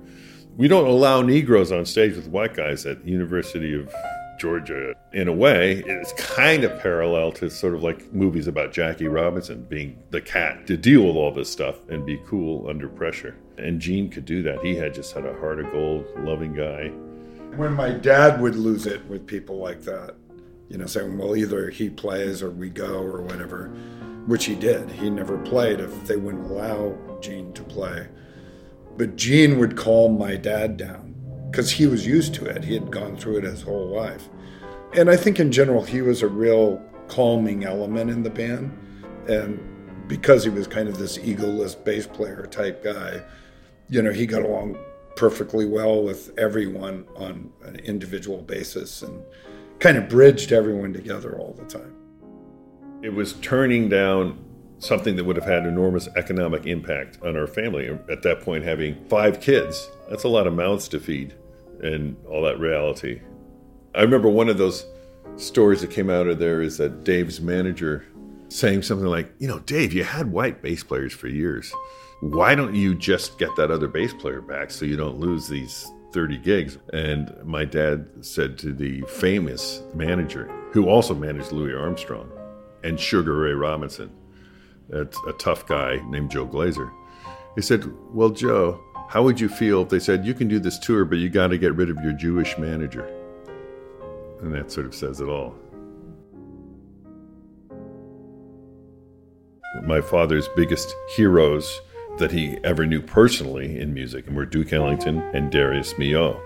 We 0.55 0.69
don't 0.69 0.87
allow 0.87 1.21
Negroes 1.21 1.73
on 1.73 1.85
stage 1.85 2.15
with 2.15 2.29
white 2.29 2.53
guys 2.53 2.85
at 2.85 3.05
University 3.05 3.73
of 3.73 3.93
Georgia. 4.39 4.93
In 5.13 5.27
a 5.27 5.33
way, 5.33 5.83
it's 5.85 6.13
kind 6.13 6.63
of 6.63 6.79
parallel 6.79 7.31
to 7.33 7.49
sort 7.49 7.73
of 7.73 7.83
like 7.83 8.13
movies 8.13 8.47
about 8.47 8.71
Jackie 8.71 9.07
Robinson 9.07 9.63
being 9.63 10.01
the 10.11 10.21
cat 10.21 10.67
to 10.67 10.77
deal 10.77 11.03
with 11.03 11.15
all 11.15 11.31
this 11.31 11.51
stuff 11.51 11.77
and 11.89 12.05
be 12.05 12.21
cool 12.25 12.69
under 12.69 12.87
pressure. 12.87 13.35
And 13.57 13.79
Gene 13.79 14.09
could 14.09 14.25
do 14.25 14.41
that. 14.43 14.63
He 14.63 14.75
had 14.75 14.93
just 14.93 15.13
had 15.13 15.25
a 15.25 15.37
heart 15.39 15.59
of 15.59 15.71
gold, 15.71 16.05
loving 16.17 16.53
guy. 16.53 16.89
When 17.55 17.73
my 17.73 17.91
dad 17.91 18.41
would 18.41 18.55
lose 18.55 18.85
it 18.85 19.05
with 19.05 19.25
people 19.25 19.57
like 19.57 19.81
that, 19.83 20.15
you 20.69 20.77
know, 20.77 20.87
saying, 20.87 21.17
well, 21.17 21.35
either 21.35 21.69
he 21.69 21.89
plays 21.89 22.41
or 22.41 22.49
we 22.49 22.69
go 22.69 23.01
or 23.01 23.21
whatever, 23.21 23.67
which 24.25 24.45
he 24.45 24.55
did. 24.55 24.89
He 24.89 25.09
never 25.09 25.37
played 25.37 25.79
if 25.79 26.07
they 26.07 26.17
wouldn't 26.17 26.49
allow 26.49 26.97
Gene 27.21 27.53
to 27.53 27.63
play. 27.63 28.07
But 28.97 29.15
Gene 29.15 29.59
would 29.59 29.77
calm 29.77 30.17
my 30.17 30.35
dad 30.35 30.77
down 30.77 31.04
because 31.49 31.71
he 31.71 31.87
was 31.87 32.05
used 32.05 32.33
to 32.35 32.45
it. 32.45 32.63
He 32.63 32.73
had 32.73 32.91
gone 32.91 33.15
through 33.15 33.37
it 33.37 33.43
his 33.43 33.61
whole 33.61 33.87
life. 33.87 34.29
And 34.93 35.09
I 35.09 35.17
think 35.17 35.39
in 35.39 35.51
general, 35.51 35.83
he 35.83 36.01
was 36.01 36.21
a 36.21 36.27
real 36.27 36.81
calming 37.07 37.63
element 37.63 38.09
in 38.09 38.23
the 38.23 38.29
band. 38.29 38.77
And 39.27 39.59
because 40.07 40.43
he 40.43 40.49
was 40.49 40.67
kind 40.67 40.87
of 40.87 40.97
this 40.97 41.17
egoless 41.17 41.81
bass 41.83 42.07
player 42.07 42.45
type 42.45 42.83
guy, 42.83 43.21
you 43.89 44.01
know, 44.01 44.11
he 44.11 44.25
got 44.25 44.43
along 44.43 44.77
perfectly 45.15 45.65
well 45.65 46.03
with 46.03 46.37
everyone 46.37 47.05
on 47.15 47.51
an 47.63 47.77
individual 47.77 48.41
basis 48.41 49.01
and 49.01 49.23
kind 49.79 49.97
of 49.97 50.09
bridged 50.09 50.51
everyone 50.51 50.93
together 50.93 51.37
all 51.37 51.53
the 51.53 51.65
time. 51.65 51.95
It 53.01 53.13
was 53.13 53.33
turning 53.33 53.89
down 53.89 54.43
something 54.79 55.15
that 55.15 55.23
would 55.23 55.35
have 55.35 55.45
had 55.45 55.65
enormous 55.65 56.07
economic 56.15 56.65
impact 56.65 57.19
on 57.23 57.35
our 57.37 57.47
family. 57.47 57.89
Um, 57.89 57.99
at 58.09 58.21
that 58.23 58.41
point, 58.41 58.63
having 58.63 59.03
five 59.07 59.39
kids, 59.39 59.89
that's 60.09 60.23
a 60.23 60.29
lot 60.29 60.47
of 60.47 60.53
mouths 60.53 60.87
to 60.89 60.99
feed 60.99 61.33
and 61.81 62.15
all 62.27 62.41
that 62.43 62.59
reality. 62.59 63.21
I 63.93 64.01
remember 64.01 64.29
one 64.29 64.49
of 64.49 64.57
those 64.57 64.85
stories 65.37 65.81
that 65.81 65.91
came 65.91 66.09
out 66.09 66.27
of 66.27 66.39
there 66.39 66.61
is 66.61 66.77
that 66.77 67.03
Dave's 67.03 67.41
manager 67.41 68.05
saying 68.49 68.83
something 68.83 69.07
like, 69.07 69.33
You 69.39 69.47
know, 69.47 69.59
Dave, 69.59 69.93
you 69.93 70.03
had 70.03 70.31
white 70.31 70.61
bass 70.61 70.83
players 70.83 71.13
for 71.13 71.27
years. 71.27 71.73
Why 72.21 72.55
don't 72.55 72.73
you 72.73 72.95
just 72.95 73.37
get 73.37 73.55
that 73.57 73.71
other 73.71 73.87
bass 73.87 74.13
player 74.13 74.41
back 74.41 74.71
so 74.71 74.85
you 74.85 74.95
don't 74.95 75.19
lose 75.19 75.47
these 75.47 75.91
30 76.11 76.37
gigs? 76.37 76.77
And 76.93 77.35
my 77.43 77.65
dad 77.65 78.07
said 78.21 78.57
to 78.59 78.73
the 78.73 79.01
famous 79.01 79.83
manager, 79.93 80.49
who 80.71 80.87
also 80.87 81.13
managed 81.13 81.51
Louis 81.51 81.75
Armstrong 81.75 82.31
and 82.83 82.99
Sugar 82.99 83.35
Ray 83.37 83.53
Robinson, 83.53 84.11
a, 84.91 85.01
a 85.27 85.33
tough 85.33 85.65
guy 85.67 86.01
named 86.09 86.31
Joe 86.31 86.45
Glaser. 86.45 86.91
He 87.55 87.61
said, 87.61 87.85
Well, 88.13 88.29
Joe, 88.29 88.81
how 89.09 89.23
would 89.23 89.39
you 89.39 89.49
feel 89.49 89.81
if 89.81 89.89
they 89.89 89.99
said, 89.99 90.25
You 90.25 90.33
can 90.33 90.47
do 90.47 90.59
this 90.59 90.79
tour, 90.79 91.05
but 91.05 91.17
you 91.17 91.29
got 91.29 91.47
to 91.47 91.57
get 91.57 91.75
rid 91.75 91.89
of 91.89 91.97
your 92.03 92.13
Jewish 92.13 92.57
manager? 92.57 93.07
And 94.41 94.53
that 94.53 94.71
sort 94.71 94.85
of 94.85 94.93
says 94.93 95.21
it 95.21 95.27
all. 95.27 95.55
My 99.83 100.01
father's 100.01 100.47
biggest 100.55 100.93
heroes 101.15 101.81
that 102.17 102.31
he 102.31 102.57
ever 102.63 102.85
knew 102.85 103.01
personally 103.01 103.79
in 103.79 103.93
music 103.93 104.29
were 104.29 104.45
Duke 104.45 104.71
Ellington 104.71 105.19
and 105.33 105.51
Darius 105.51 105.93
Milhaud. 105.93 106.39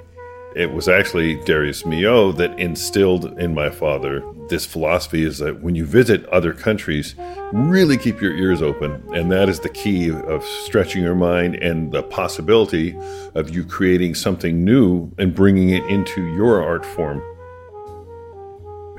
It 0.55 0.73
was 0.73 0.87
actually 0.87 1.35
Darius 1.45 1.83
Milhaud 1.83 2.37
that 2.37 2.59
instilled 2.59 3.39
in 3.39 3.53
my 3.53 3.69
father 3.69 4.23
this 4.49 4.65
philosophy 4.65 5.23
is 5.23 5.37
that 5.37 5.61
when 5.61 5.75
you 5.75 5.85
visit 5.85 6.25
other 6.25 6.53
countries, 6.53 7.15
really 7.53 7.97
keep 7.97 8.19
your 8.19 8.33
ears 8.33 8.61
open. 8.61 9.01
And 9.13 9.31
that 9.31 9.47
is 9.47 9.59
the 9.59 9.69
key 9.69 10.11
of 10.11 10.43
stretching 10.43 11.03
your 11.03 11.15
mind 11.15 11.55
and 11.55 11.91
the 11.91 12.03
possibility 12.03 12.97
of 13.35 13.51
you 13.51 13.63
creating 13.63 14.15
something 14.15 14.65
new 14.65 15.11
and 15.17 15.33
bringing 15.33 15.69
it 15.69 15.85
into 15.85 16.33
your 16.33 16.63
art 16.63 16.85
form. 16.85 17.21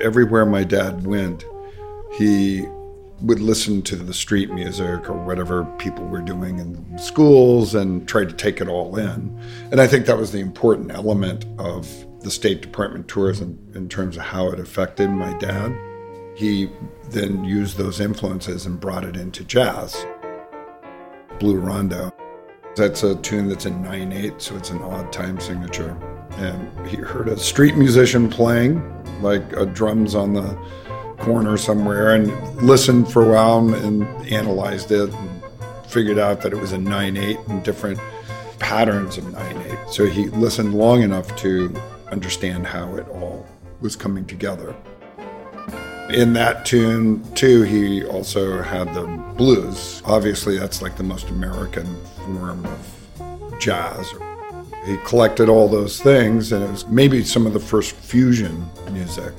Everywhere 0.00 0.46
my 0.46 0.64
dad 0.64 1.04
went, 1.04 1.44
he 2.16 2.64
would 3.22 3.40
listen 3.40 3.82
to 3.82 3.96
the 3.96 4.14
street 4.14 4.50
music 4.50 5.08
or 5.08 5.14
whatever 5.24 5.64
people 5.78 6.04
were 6.06 6.22
doing 6.22 6.58
in 6.58 6.98
schools 6.98 7.74
and 7.74 8.08
try 8.08 8.24
to 8.24 8.32
take 8.32 8.60
it 8.60 8.68
all 8.68 8.96
in. 8.96 9.38
And 9.70 9.80
I 9.80 9.86
think 9.86 10.06
that 10.06 10.16
was 10.16 10.32
the 10.32 10.40
important 10.40 10.90
element 10.90 11.44
of 11.58 11.88
the 12.20 12.30
State 12.30 12.60
Department 12.62 13.08
tourism 13.08 13.58
in 13.74 13.88
terms 13.88 14.16
of 14.16 14.22
how 14.22 14.48
it 14.48 14.58
affected 14.58 15.10
my 15.10 15.36
dad. 15.38 15.74
He 16.34 16.70
then 17.10 17.44
used 17.44 17.76
those 17.76 18.00
influences 18.00 18.66
and 18.66 18.80
brought 18.80 19.04
it 19.04 19.16
into 19.16 19.44
jazz. 19.44 20.06
Blue 21.38 21.58
Rondo. 21.58 22.12
That's 22.76 23.02
a 23.02 23.16
tune 23.16 23.48
that's 23.48 23.66
in 23.66 23.82
9 23.82 24.12
8, 24.12 24.40
so 24.40 24.56
it's 24.56 24.70
an 24.70 24.80
odd 24.82 25.12
time 25.12 25.40
signature. 25.40 25.96
And 26.32 26.86
he 26.86 26.96
heard 26.96 27.28
a 27.28 27.36
street 27.36 27.76
musician 27.76 28.30
playing, 28.30 28.80
like 29.20 29.52
a 29.54 29.66
drums 29.66 30.14
on 30.14 30.32
the 30.32 30.56
corner 31.20 31.56
somewhere 31.56 32.14
and 32.14 32.28
listened 32.62 33.12
for 33.12 33.22
a 33.24 33.34
while 33.34 33.74
and 33.74 34.04
analyzed 34.32 34.90
it 34.90 35.12
and 35.12 35.42
figured 35.86 36.18
out 36.18 36.40
that 36.40 36.52
it 36.52 36.56
was 36.56 36.72
a 36.72 36.78
9 36.78 37.16
8 37.16 37.38
and 37.48 37.62
different 37.62 38.00
patterns 38.58 39.18
of 39.18 39.32
9 39.32 39.56
8. 39.56 39.78
So 39.90 40.06
he 40.06 40.28
listened 40.28 40.74
long 40.74 41.02
enough 41.02 41.36
to 41.36 41.74
understand 42.10 42.66
how 42.66 42.94
it 42.96 43.08
all 43.08 43.46
was 43.80 43.96
coming 43.96 44.24
together. 44.24 44.74
In 46.10 46.32
that 46.32 46.66
tune, 46.66 47.22
too, 47.34 47.62
he 47.62 48.04
also 48.04 48.62
had 48.62 48.92
the 48.94 49.06
blues. 49.36 50.02
Obviously, 50.04 50.58
that's 50.58 50.82
like 50.82 50.96
the 50.96 51.04
most 51.04 51.28
American 51.28 51.86
form 52.16 52.66
of 52.66 53.60
jazz. 53.60 54.12
He 54.86 54.96
collected 55.04 55.48
all 55.48 55.68
those 55.68 56.00
things, 56.00 56.52
and 56.52 56.64
it 56.64 56.70
was 56.70 56.86
maybe 56.88 57.22
some 57.22 57.46
of 57.46 57.52
the 57.52 57.60
first 57.60 57.94
fusion 57.94 58.66
music 58.90 59.32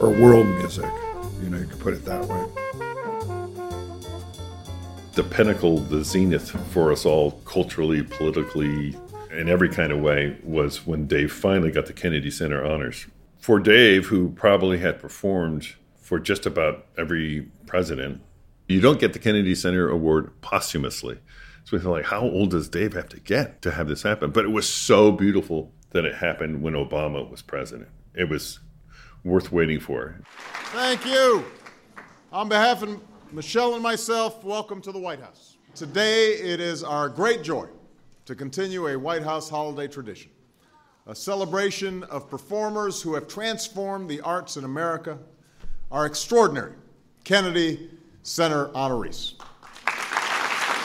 or 0.00 0.10
world 0.10 0.46
music. 0.46 0.90
You 1.42 1.50
know, 1.50 1.58
you 1.58 1.66
could 1.66 1.80
put 1.80 1.94
it 1.94 2.04
that 2.04 2.24
way. 2.24 2.46
The 5.14 5.24
pinnacle, 5.24 5.78
the 5.78 6.04
zenith 6.04 6.50
for 6.72 6.92
us 6.92 7.04
all, 7.04 7.32
culturally, 7.44 8.02
politically, 8.02 8.96
in 9.32 9.48
every 9.48 9.68
kind 9.68 9.92
of 9.92 10.00
way, 10.00 10.36
was 10.42 10.86
when 10.86 11.06
Dave 11.06 11.32
finally 11.32 11.70
got 11.70 11.86
the 11.86 11.92
Kennedy 11.92 12.30
Center 12.30 12.64
honors. 12.64 13.06
For 13.38 13.58
Dave, 13.58 14.06
who 14.06 14.30
probably 14.30 14.78
had 14.78 15.00
performed 15.00 15.74
for 16.00 16.18
just 16.18 16.46
about 16.46 16.86
every 16.96 17.48
president, 17.66 18.20
you 18.68 18.80
don't 18.80 19.00
get 19.00 19.12
the 19.12 19.18
Kennedy 19.18 19.54
Center 19.54 19.88
Award 19.88 20.40
posthumously. 20.40 21.18
So 21.64 21.76
we 21.76 21.82
feel 21.82 21.90
like, 21.90 22.06
how 22.06 22.20
old 22.20 22.50
does 22.50 22.68
Dave 22.68 22.94
have 22.94 23.08
to 23.10 23.20
get 23.20 23.62
to 23.62 23.72
have 23.72 23.88
this 23.88 24.02
happen? 24.02 24.30
But 24.30 24.44
it 24.44 24.50
was 24.50 24.68
so 24.68 25.12
beautiful 25.12 25.72
that 25.90 26.04
it 26.04 26.14
happened 26.14 26.62
when 26.62 26.74
Obama 26.74 27.28
was 27.28 27.42
president. 27.42 27.88
It 28.14 28.28
was 28.28 28.60
worth 29.28 29.52
waiting 29.52 29.78
for. 29.78 30.16
Thank 30.72 31.04
you. 31.04 31.44
On 32.32 32.48
behalf 32.48 32.82
of 32.82 33.00
Michelle 33.30 33.74
and 33.74 33.82
myself, 33.82 34.42
welcome 34.42 34.80
to 34.80 34.90
the 34.90 34.98
White 34.98 35.20
House. 35.20 35.58
Today, 35.74 36.32
it 36.32 36.60
is 36.60 36.82
our 36.82 37.08
great 37.08 37.42
joy 37.42 37.66
to 38.24 38.34
continue 38.34 38.88
a 38.88 38.98
White 38.98 39.22
House 39.22 39.48
holiday 39.48 39.86
tradition, 39.86 40.30
a 41.06 41.14
celebration 41.14 42.02
of 42.04 42.28
performers 42.28 43.02
who 43.02 43.14
have 43.14 43.28
transformed 43.28 44.08
the 44.08 44.20
arts 44.22 44.56
in 44.56 44.64
America, 44.64 45.18
our 45.90 46.06
extraordinary 46.06 46.74
Kennedy 47.24 47.90
Center 48.22 48.68
honorees. 48.68 49.34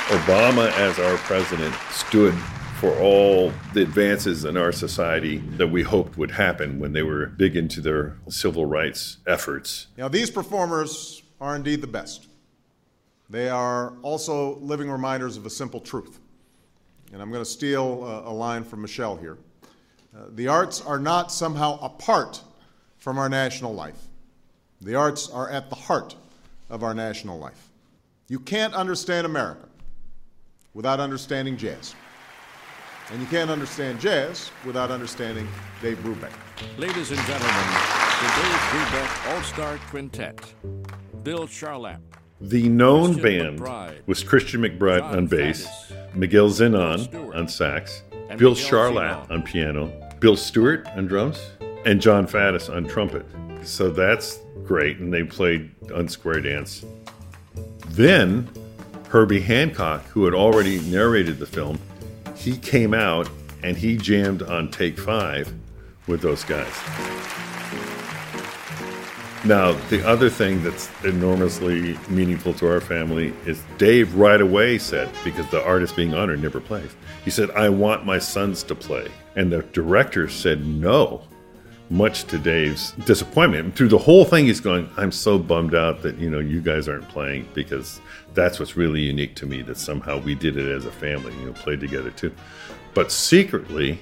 Obama, 0.07 0.69
as 0.73 1.00
our 1.00 1.15
president, 1.17 1.73
stood 1.91 2.35
for 2.84 3.00
all 3.00 3.54
the 3.74 3.82
advances 3.82 4.44
in 4.44 4.58
our 4.58 4.74
society 4.74 5.38
that 5.56 5.68
we 5.68 5.82
hoped 5.82 6.18
would 6.18 6.32
happen 6.32 6.80
when 6.80 6.92
they 6.92 7.02
were 7.02 7.28
big 7.28 7.56
into 7.56 7.80
their 7.80 8.18
civil 8.28 8.66
rights 8.66 9.20
efforts. 9.25 9.88
Now, 9.98 10.10
these 10.10 10.30
performers 10.30 11.24
are 11.40 11.56
indeed 11.56 11.80
the 11.80 11.88
best. 11.88 12.28
They 13.30 13.48
are 13.48 13.94
also 14.02 14.56
living 14.56 14.92
reminders 14.92 15.38
of 15.38 15.46
a 15.46 15.50
simple 15.50 15.80
truth. 15.80 16.20
And 17.13 17.22
I'm 17.22 17.32
going 17.32 17.42
to 17.42 17.50
steal 17.50 18.04
a, 18.28 18.34
line 18.34 18.66
from 18.66 18.82
Michelle 18.82 19.16
here. 19.16 19.38
Uh, 20.13 20.25
the 20.32 20.50
arts 20.50 20.82
are 20.82 21.00
not 21.00 21.32
somehow 21.32 21.80
apart 21.80 22.42
from 22.98 23.18
our 23.18 23.30
national 23.30 23.74
life, 23.74 24.10
the 24.82 24.96
arts 24.96 25.30
are 25.30 25.50
at 25.50 25.70
the 25.70 25.78
heart 25.78 26.18
of 26.70 26.84
our 26.84 26.94
national 26.94 27.40
life. 27.40 27.70
You 28.28 28.42
can't 28.42 28.74
understand 28.74 29.25
America 29.25 29.70
without 30.74 31.00
understanding 31.00 31.56
jazz. 31.56 31.96
And 33.12 33.22
you 33.22 33.27
can't 33.27 33.50
understand 33.50 34.00
jazz 34.00 34.50
without 34.65 34.89
understanding 34.89 35.48
Dave 35.81 35.98
Brubeck. 36.00 36.31
Ladies 36.77 37.12
and 37.12 37.19
gentlemen, 37.22 37.65
the 38.22 38.27
Dave 38.36 38.60
Brubeck 38.72 39.33
All 39.33 39.43
Star 39.43 39.77
Quintet. 39.89 40.53
Bill 41.24 41.48
Charlap. 41.48 42.00
The 42.41 42.67
known 42.69 43.13
Christian 43.13 43.57
band 43.57 43.60
McBride. 43.60 44.07
was 44.07 44.24
Christian 44.24 44.62
McBride 44.62 45.00
John 45.00 45.17
on 45.17 45.27
bass, 45.27 45.65
Faddis, 45.65 46.15
Miguel 46.15 46.50
Bill 46.50 46.55
Zenon 46.55 47.03
Stewart, 47.03 47.36
on 47.36 47.48
sax, 47.48 48.03
Bill 48.38 48.55
Charlap 48.55 49.29
on 49.31 49.43
piano, 49.43 49.91
Bill 50.19 50.36
Stewart 50.36 50.86
on 50.95 51.05
drums, 51.07 51.39
and 51.86 52.01
Jon 52.01 52.27
Faddis 52.27 52.74
on 52.74 52.86
trumpet. 52.86 53.25
So 53.63 53.89
that's 53.89 54.39
great, 54.65 54.98
and 54.98 55.13
they 55.13 55.24
played 55.24 55.74
Unsquare 55.83 56.43
Dance. 56.43 56.83
Then 57.89 58.50
Herbie 59.10 59.41
Hancock, 59.41 60.03
who 60.05 60.25
had 60.25 60.33
already 60.33 60.79
narrated 60.81 61.39
the 61.39 61.45
film, 61.45 61.79
he 62.43 62.57
came 62.57 62.93
out 62.93 63.29
and 63.63 63.77
he 63.77 63.95
jammed 63.95 64.43
on 64.43 64.69
take 64.69 65.00
five 65.00 65.53
with 66.07 66.21
those 66.21 66.43
guys. 66.43 66.73
Now, 69.45 69.73
the 69.89 70.05
other 70.05 70.29
thing 70.29 70.63
that's 70.63 70.89
enormously 71.03 71.97
meaningful 72.09 72.53
to 72.55 72.67
our 72.69 72.81
family 72.81 73.33
is 73.45 73.62
Dave 73.77 74.15
right 74.15 74.39
away 74.39 74.77
said, 74.77 75.09
because 75.23 75.50
the 75.51 75.63
artist 75.65 75.95
being 75.95 76.13
honored 76.13 76.41
never 76.41 76.59
plays, 76.59 76.95
he 77.23 77.31
said, 77.31 77.50
I 77.51 77.69
want 77.69 78.05
my 78.05 78.19
sons 78.19 78.63
to 78.63 78.75
play. 78.75 79.09
And 79.35 79.51
the 79.51 79.63
director 79.73 80.27
said 80.29 80.65
no, 80.65 81.23
much 81.90 82.24
to 82.25 82.38
Dave's 82.38 82.92
disappointment. 83.06 83.75
Through 83.75 83.90
the 83.90 83.98
whole 83.98 84.25
thing, 84.25 84.46
he's 84.46 84.60
going, 84.60 84.90
I'm 84.98 85.12
so 85.12 85.38
bummed 85.38 85.75
out 85.75 86.02
that, 86.02 86.18
you 86.18 86.30
know, 86.30 86.40
you 86.40 86.62
guys 86.62 86.88
aren't 86.88 87.08
playing 87.10 87.48
because 87.54 88.00
that's 88.34 88.60
what's 88.60 88.75
really 88.75 89.02
unique 89.02 89.36
to 89.36 89.46
me 89.46 89.62
that 89.63 89.78
somehow 89.78 90.20
we 90.20 90.36
did 90.36 90.58
it 90.58 90.72
as 90.72 90.86
a 90.86 90.92
family, 90.92 91.34
you 91.40 91.46
know, 91.46 91.54
played 91.54 91.80
together 91.80 92.12
too. 92.12 92.34
But 92.94 93.12
secretly, 93.12 94.00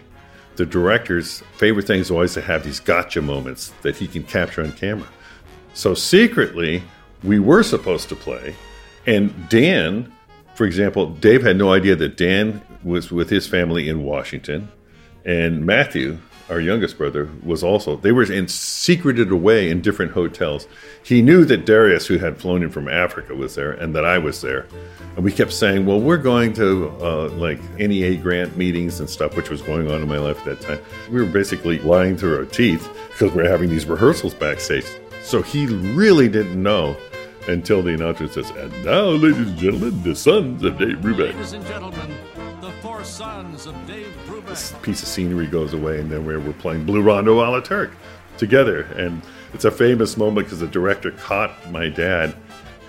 the 0.56 0.66
director's 0.66 1.44
favorite 1.58 1.88
thing 1.88 2.00
is 2.00 2.12
always 2.12 2.34
to 2.34 2.42
have 2.42 2.64
these 2.64 2.80
gotcha 2.80 3.22
moments 3.22 3.74
that 3.82 3.96
he 3.96 4.08
can 4.08 4.24
capture 4.24 4.64
on 4.64 4.72
camera. 4.74 5.08
So 5.74 5.94
secretly, 5.94 6.84
we 7.24 7.40
were 7.40 7.64
supposed 7.64 8.10
to 8.10 8.16
play, 8.16 8.56
and 9.06 9.50
Dan, 9.50 10.12
for 10.56 10.66
example, 10.66 11.08
Dave 11.08 11.44
had 11.44 11.58
no 11.58 11.72
idea 11.72 11.96
that 11.96 12.18
Dan 12.18 12.62
was 12.84 13.12
with 13.12 13.30
his 13.30 13.48
family 13.48 13.88
in 13.90 14.04
Washington, 14.04 14.70
and 15.24 15.66
Matthew, 15.66 16.18
our 16.52 16.60
youngest 16.60 16.98
brother, 16.98 17.30
was 17.44 17.64
also. 17.64 17.96
They 17.96 18.12
were 18.12 18.30
in 18.32 18.48
secreted 18.48 19.32
away 19.32 19.70
in 19.70 19.82
different 19.82 20.12
hotels. 20.12 20.68
He 21.02 21.22
knew 21.22 21.46
that 21.46 21.66
Darius, 21.66 22.06
who 22.06 22.18
had 22.18 22.38
flown 22.38 22.62
in 22.62 22.70
from 22.70 22.90
Africa, 22.90 23.34
was 23.34 23.56
there, 23.56 23.72
and 23.72 23.96
that 23.96 24.06
I 24.06 24.18
was 24.18 24.42
there. 24.42 24.68
And 25.16 25.24
we 25.24 25.32
kept 25.32 25.54
saying, 25.54 25.86
"Well, 25.86 26.02
we're 26.02 26.18
going 26.18 26.54
to 26.54 26.90
uh, 27.02 27.30
like 27.30 27.60
NEA 27.80 28.18
grant 28.18 28.58
meetings 28.58 29.00
and 29.00 29.10
stuff," 29.10 29.36
which 29.36 29.50
was 29.50 29.62
going 29.62 29.90
on 29.90 30.02
in 30.02 30.08
my 30.08 30.18
life 30.18 30.40
at 30.40 30.46
that 30.46 30.62
time. 30.62 30.80
We 31.10 31.22
were 31.22 31.32
basically 31.32 31.80
lying 31.80 32.18
through 32.18 32.38
our 32.38 32.46
teeth 32.46 32.88
because 33.10 33.34
we 33.34 33.42
are 33.44 33.50
having 33.50 33.70
these 33.70 33.86
rehearsals 33.86 34.34
backstage. 34.34 34.86
So 35.24 35.42
he 35.42 35.68
really 35.68 36.28
didn't 36.28 36.62
know 36.62 36.98
until 37.48 37.82
the 37.82 37.94
announcer 37.94 38.28
says, 38.28 38.50
"And 38.52 38.86
now, 38.86 39.06
ladies 39.06 39.48
and 39.48 39.58
gentlemen, 39.58 40.04
the 40.04 40.16
sons 40.16 40.64
of 40.64 40.78
Dave 40.78 40.98
Brubeck." 40.98 41.34
Ladies 41.34 41.54
and 41.54 41.66
gentlemen, 41.66 42.12
This 44.50 44.74
piece 44.84 45.02
of 45.02 45.08
scenery 45.08 45.48
goes 45.48 45.74
away, 45.74 46.00
and 46.00 46.12
then 46.12 46.26
we're, 46.26 46.40
we're 46.40 46.54
playing 46.54 46.86
Blue 46.86 47.02
Rondo 47.02 47.40
a 47.40 47.50
la 47.50 47.60
Turk 47.60 47.92
together. 48.38 48.82
And 48.96 49.22
it's 49.54 49.66
a 49.66 49.72
famous 49.72 50.18
moment 50.18 50.46
because 50.48 50.60
the 50.60 50.68
director 50.68 51.12
caught 51.12 51.52
my 51.72 51.90
dad, 51.90 52.36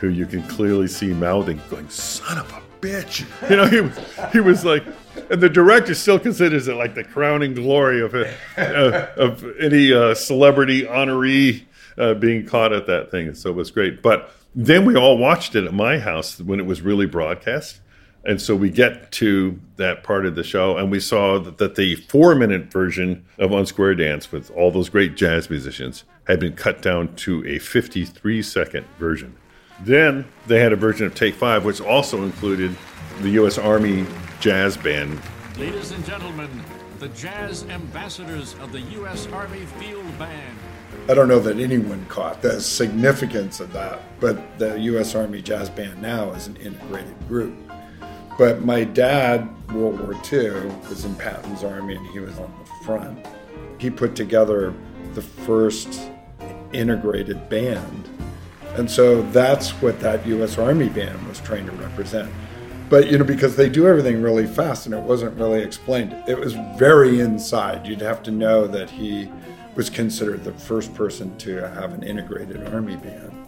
who 0.00 0.08
you 0.08 0.26
can 0.26 0.42
clearly 0.44 0.86
see 0.86 1.12
mouthing, 1.14 1.60
going, 1.70 1.88
"Son 1.88 2.38
of 2.38 2.50
a 2.52 2.62
bitch!" 2.80 3.24
You 3.50 3.56
know, 3.56 3.66
he 3.66 3.80
was 3.80 3.98
he 4.32 4.40
was 4.40 4.64
like, 4.64 4.84
and 5.30 5.40
the 5.40 5.48
director 5.48 5.94
still 5.94 6.18
considers 6.18 6.68
it 6.68 6.74
like 6.74 6.94
the 6.94 7.04
crowning 7.04 7.54
glory 7.54 8.00
of 8.02 8.14
a, 8.14 8.28
uh, 8.58 9.12
of 9.16 9.44
any 9.60 9.92
uh, 9.92 10.14
celebrity 10.14 10.82
honoree 10.82 11.64
uh, 11.96 12.14
being 12.14 12.44
caught 12.46 12.72
at 12.72 12.86
that 12.86 13.10
thing. 13.10 13.34
So 13.34 13.50
it 13.50 13.56
was 13.56 13.70
great. 13.70 14.02
But 14.02 14.30
Then 14.54 14.84
we 14.84 14.96
all 14.96 15.16
watched 15.16 15.54
it 15.54 15.64
at 15.64 15.72
my 15.72 15.98
house 15.98 16.38
when 16.38 16.60
it 16.60 16.66
was 16.66 16.82
really 16.82 17.06
broadcast. 17.06 17.80
And 18.24 18.40
so 18.40 18.54
we 18.54 18.70
get 18.70 19.10
to 19.12 19.58
that 19.76 20.04
part 20.04 20.26
of 20.26 20.36
the 20.36 20.44
show, 20.44 20.76
and 20.76 20.90
we 20.90 21.00
saw 21.00 21.38
that, 21.40 21.58
that 21.58 21.74
the 21.74 21.96
four 21.96 22.34
minute 22.34 22.70
version 22.70 23.24
of 23.38 23.50
Unsquare 23.50 23.98
Dance 23.98 24.30
with 24.30 24.50
all 24.52 24.70
those 24.70 24.88
great 24.88 25.16
jazz 25.16 25.50
musicians 25.50 26.04
had 26.26 26.38
been 26.38 26.54
cut 26.54 26.82
down 26.82 27.14
to 27.16 27.44
a 27.46 27.58
53 27.58 28.42
second 28.42 28.86
version. 28.98 29.36
Then 29.80 30.26
they 30.46 30.60
had 30.60 30.72
a 30.72 30.76
version 30.76 31.06
of 31.06 31.14
Take 31.14 31.34
Five, 31.34 31.64
which 31.64 31.80
also 31.80 32.22
included 32.22 32.76
the 33.20 33.30
U.S. 33.30 33.58
Army 33.58 34.06
Jazz 34.38 34.76
Band. 34.76 35.20
Ladies 35.58 35.90
and 35.90 36.04
gentlemen, 36.04 36.48
the 37.00 37.08
jazz 37.08 37.64
ambassadors 37.64 38.54
of 38.60 38.70
the 38.70 38.80
U.S. 38.80 39.26
Army 39.32 39.66
Field 39.80 40.18
Band. 40.18 40.58
I 41.08 41.14
don't 41.14 41.26
know 41.26 41.40
that 41.40 41.58
anyone 41.58 42.06
caught 42.06 42.42
the 42.42 42.60
significance 42.60 43.58
of 43.58 43.72
that, 43.72 44.00
but 44.20 44.58
the 44.58 44.78
U.S. 44.78 45.16
Army 45.16 45.42
Jazz 45.42 45.68
Band 45.68 46.00
now 46.00 46.30
is 46.32 46.46
an 46.46 46.56
integrated 46.56 47.16
group. 47.26 47.71
But 48.42 48.64
my 48.64 48.82
dad, 48.82 49.48
World 49.72 50.00
War 50.00 50.20
II, 50.32 50.66
was 50.88 51.04
in 51.04 51.14
Patton's 51.14 51.62
army 51.62 51.94
and 51.94 52.04
he 52.08 52.18
was 52.18 52.36
on 52.40 52.52
the 52.58 52.84
front. 52.84 53.24
He 53.78 53.88
put 53.88 54.16
together 54.16 54.74
the 55.14 55.22
first 55.22 56.10
integrated 56.72 57.48
band. 57.48 58.08
And 58.74 58.90
so 58.90 59.22
that's 59.30 59.70
what 59.80 60.00
that 60.00 60.26
U.S. 60.26 60.58
Army 60.58 60.88
band 60.88 61.24
was 61.28 61.40
trying 61.42 61.66
to 61.66 61.72
represent. 61.72 62.32
But, 62.90 63.08
you 63.08 63.16
know, 63.16 63.22
because 63.22 63.54
they 63.54 63.68
do 63.68 63.86
everything 63.86 64.20
really 64.20 64.48
fast 64.48 64.86
and 64.86 64.94
it 64.96 65.02
wasn't 65.02 65.38
really 65.38 65.62
explained, 65.62 66.12
it 66.26 66.36
was 66.36 66.54
very 66.76 67.20
inside. 67.20 67.86
You'd 67.86 68.00
have 68.00 68.24
to 68.24 68.32
know 68.32 68.66
that 68.66 68.90
he 68.90 69.30
was 69.76 69.88
considered 69.88 70.42
the 70.42 70.52
first 70.54 70.92
person 70.94 71.38
to 71.38 71.58
have 71.58 71.94
an 71.94 72.02
integrated 72.02 72.66
Army 72.74 72.96
band. 72.96 73.42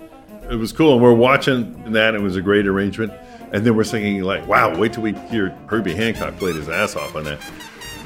It 0.49 0.55
was 0.55 0.71
cool. 0.71 0.93
And 0.93 1.03
we're 1.03 1.15
watching 1.15 1.93
that. 1.95 2.15
It 2.15 2.21
was 2.21 2.37
a 2.37 2.43
great 2.43 2.69
arrangement. 2.69 3.13
And 3.54 3.64
then 3.64 3.76
we're 3.76 3.84
thinking, 3.84 4.20
like, 4.25 4.44
wow, 4.49 4.76
wait 4.76 4.94
till 4.94 5.04
we 5.04 5.12
hear 5.12 5.50
Herbie 5.68 5.94
Hancock 5.94 6.37
played 6.38 6.56
his 6.56 6.68
ass 6.68 6.96
off 6.96 7.14
on 7.14 7.23
that. 7.23 7.38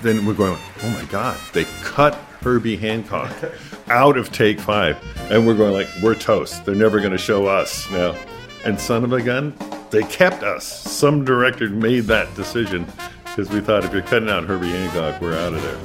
Then 0.02 0.26
we're 0.26 0.34
going, 0.34 0.58
oh 0.82 0.90
my 0.90 1.04
God, 1.06 1.40
they 1.54 1.64
cut 1.82 2.14
Herbie 2.42 2.76
Hancock 2.76 3.32
out 3.88 4.18
of 4.18 4.30
take 4.30 4.60
five. 4.60 5.02
And 5.30 5.46
we're 5.46 5.56
going, 5.56 5.72
like, 5.72 5.88
we're 6.02 6.14
toast. 6.14 6.66
They're 6.66 6.74
never 6.74 6.98
going 6.98 7.12
to 7.12 7.18
show 7.18 7.46
us 7.46 7.90
now. 7.90 8.14
And 8.66 8.78
son 8.78 9.04
of 9.04 9.14
a 9.14 9.22
gun, 9.22 9.54
they 9.88 10.02
kept 10.02 10.42
us. 10.42 10.66
Some 10.66 11.24
director 11.24 11.70
made 11.70 12.00
that 12.04 12.34
decision 12.34 12.86
because 13.24 13.48
we 13.48 13.60
thought 13.60 13.86
if 13.86 13.92
you're 13.94 14.02
cutting 14.02 14.28
out 14.28 14.44
Herbie 14.44 14.68
Hancock, 14.68 15.18
we're 15.18 15.32
out 15.32 15.54
of 15.54 15.62
there. 15.62 15.78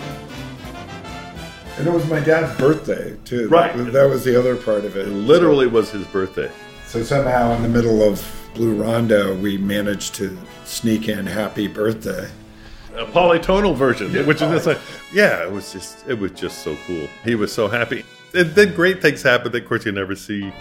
And 1.77 1.87
it 1.87 1.93
was 1.93 2.05
my 2.09 2.19
dad's 2.19 2.53
birthday, 2.57 3.15
too. 3.23 3.47
Right. 3.47 3.73
That 3.93 4.09
was 4.09 4.25
the 4.25 4.37
other 4.37 4.57
part 4.57 4.83
of 4.83 4.97
it. 4.97 5.07
It 5.07 5.11
literally 5.11 5.67
was 5.67 5.89
his 5.89 6.05
birthday. 6.07 6.51
So 6.85 7.01
somehow 7.01 7.55
in 7.55 7.63
the 7.63 7.69
middle 7.69 8.03
of 8.03 8.42
Blue 8.53 8.75
Rondo, 8.75 9.35
we 9.35 9.57
managed 9.57 10.15
to 10.15 10.37
sneak 10.65 11.09
in 11.09 11.25
Happy 11.25 11.67
Birthday. 11.67 12.29
a 12.95 13.05
polytonal 13.05 13.75
version, 13.75 14.11
which 14.27 14.41
is 14.41 14.49
just 14.49 14.67
like, 14.67 14.79
yeah, 15.11 15.43
it 15.43 15.51
was 15.51 15.71
just, 15.71 16.07
it 16.07 16.19
was 16.19 16.31
just 16.31 16.59
so 16.59 16.77
cool. 16.85 17.07
He 17.23 17.35
was 17.35 17.51
so 17.51 17.67
happy. 17.67 18.05
And 18.35 18.51
then 18.51 18.73
great 18.75 19.01
things 19.01 19.23
happened 19.23 19.53
that, 19.53 19.63
of 19.63 19.69
course, 19.69 19.85
you 19.85 19.91
never 19.91 20.15
see. 20.15 20.51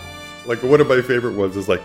Like 0.46 0.62
one 0.62 0.80
of 0.80 0.88
my 0.88 1.02
favorite 1.02 1.36
ones 1.36 1.56
is 1.56 1.68
like, 1.68 1.82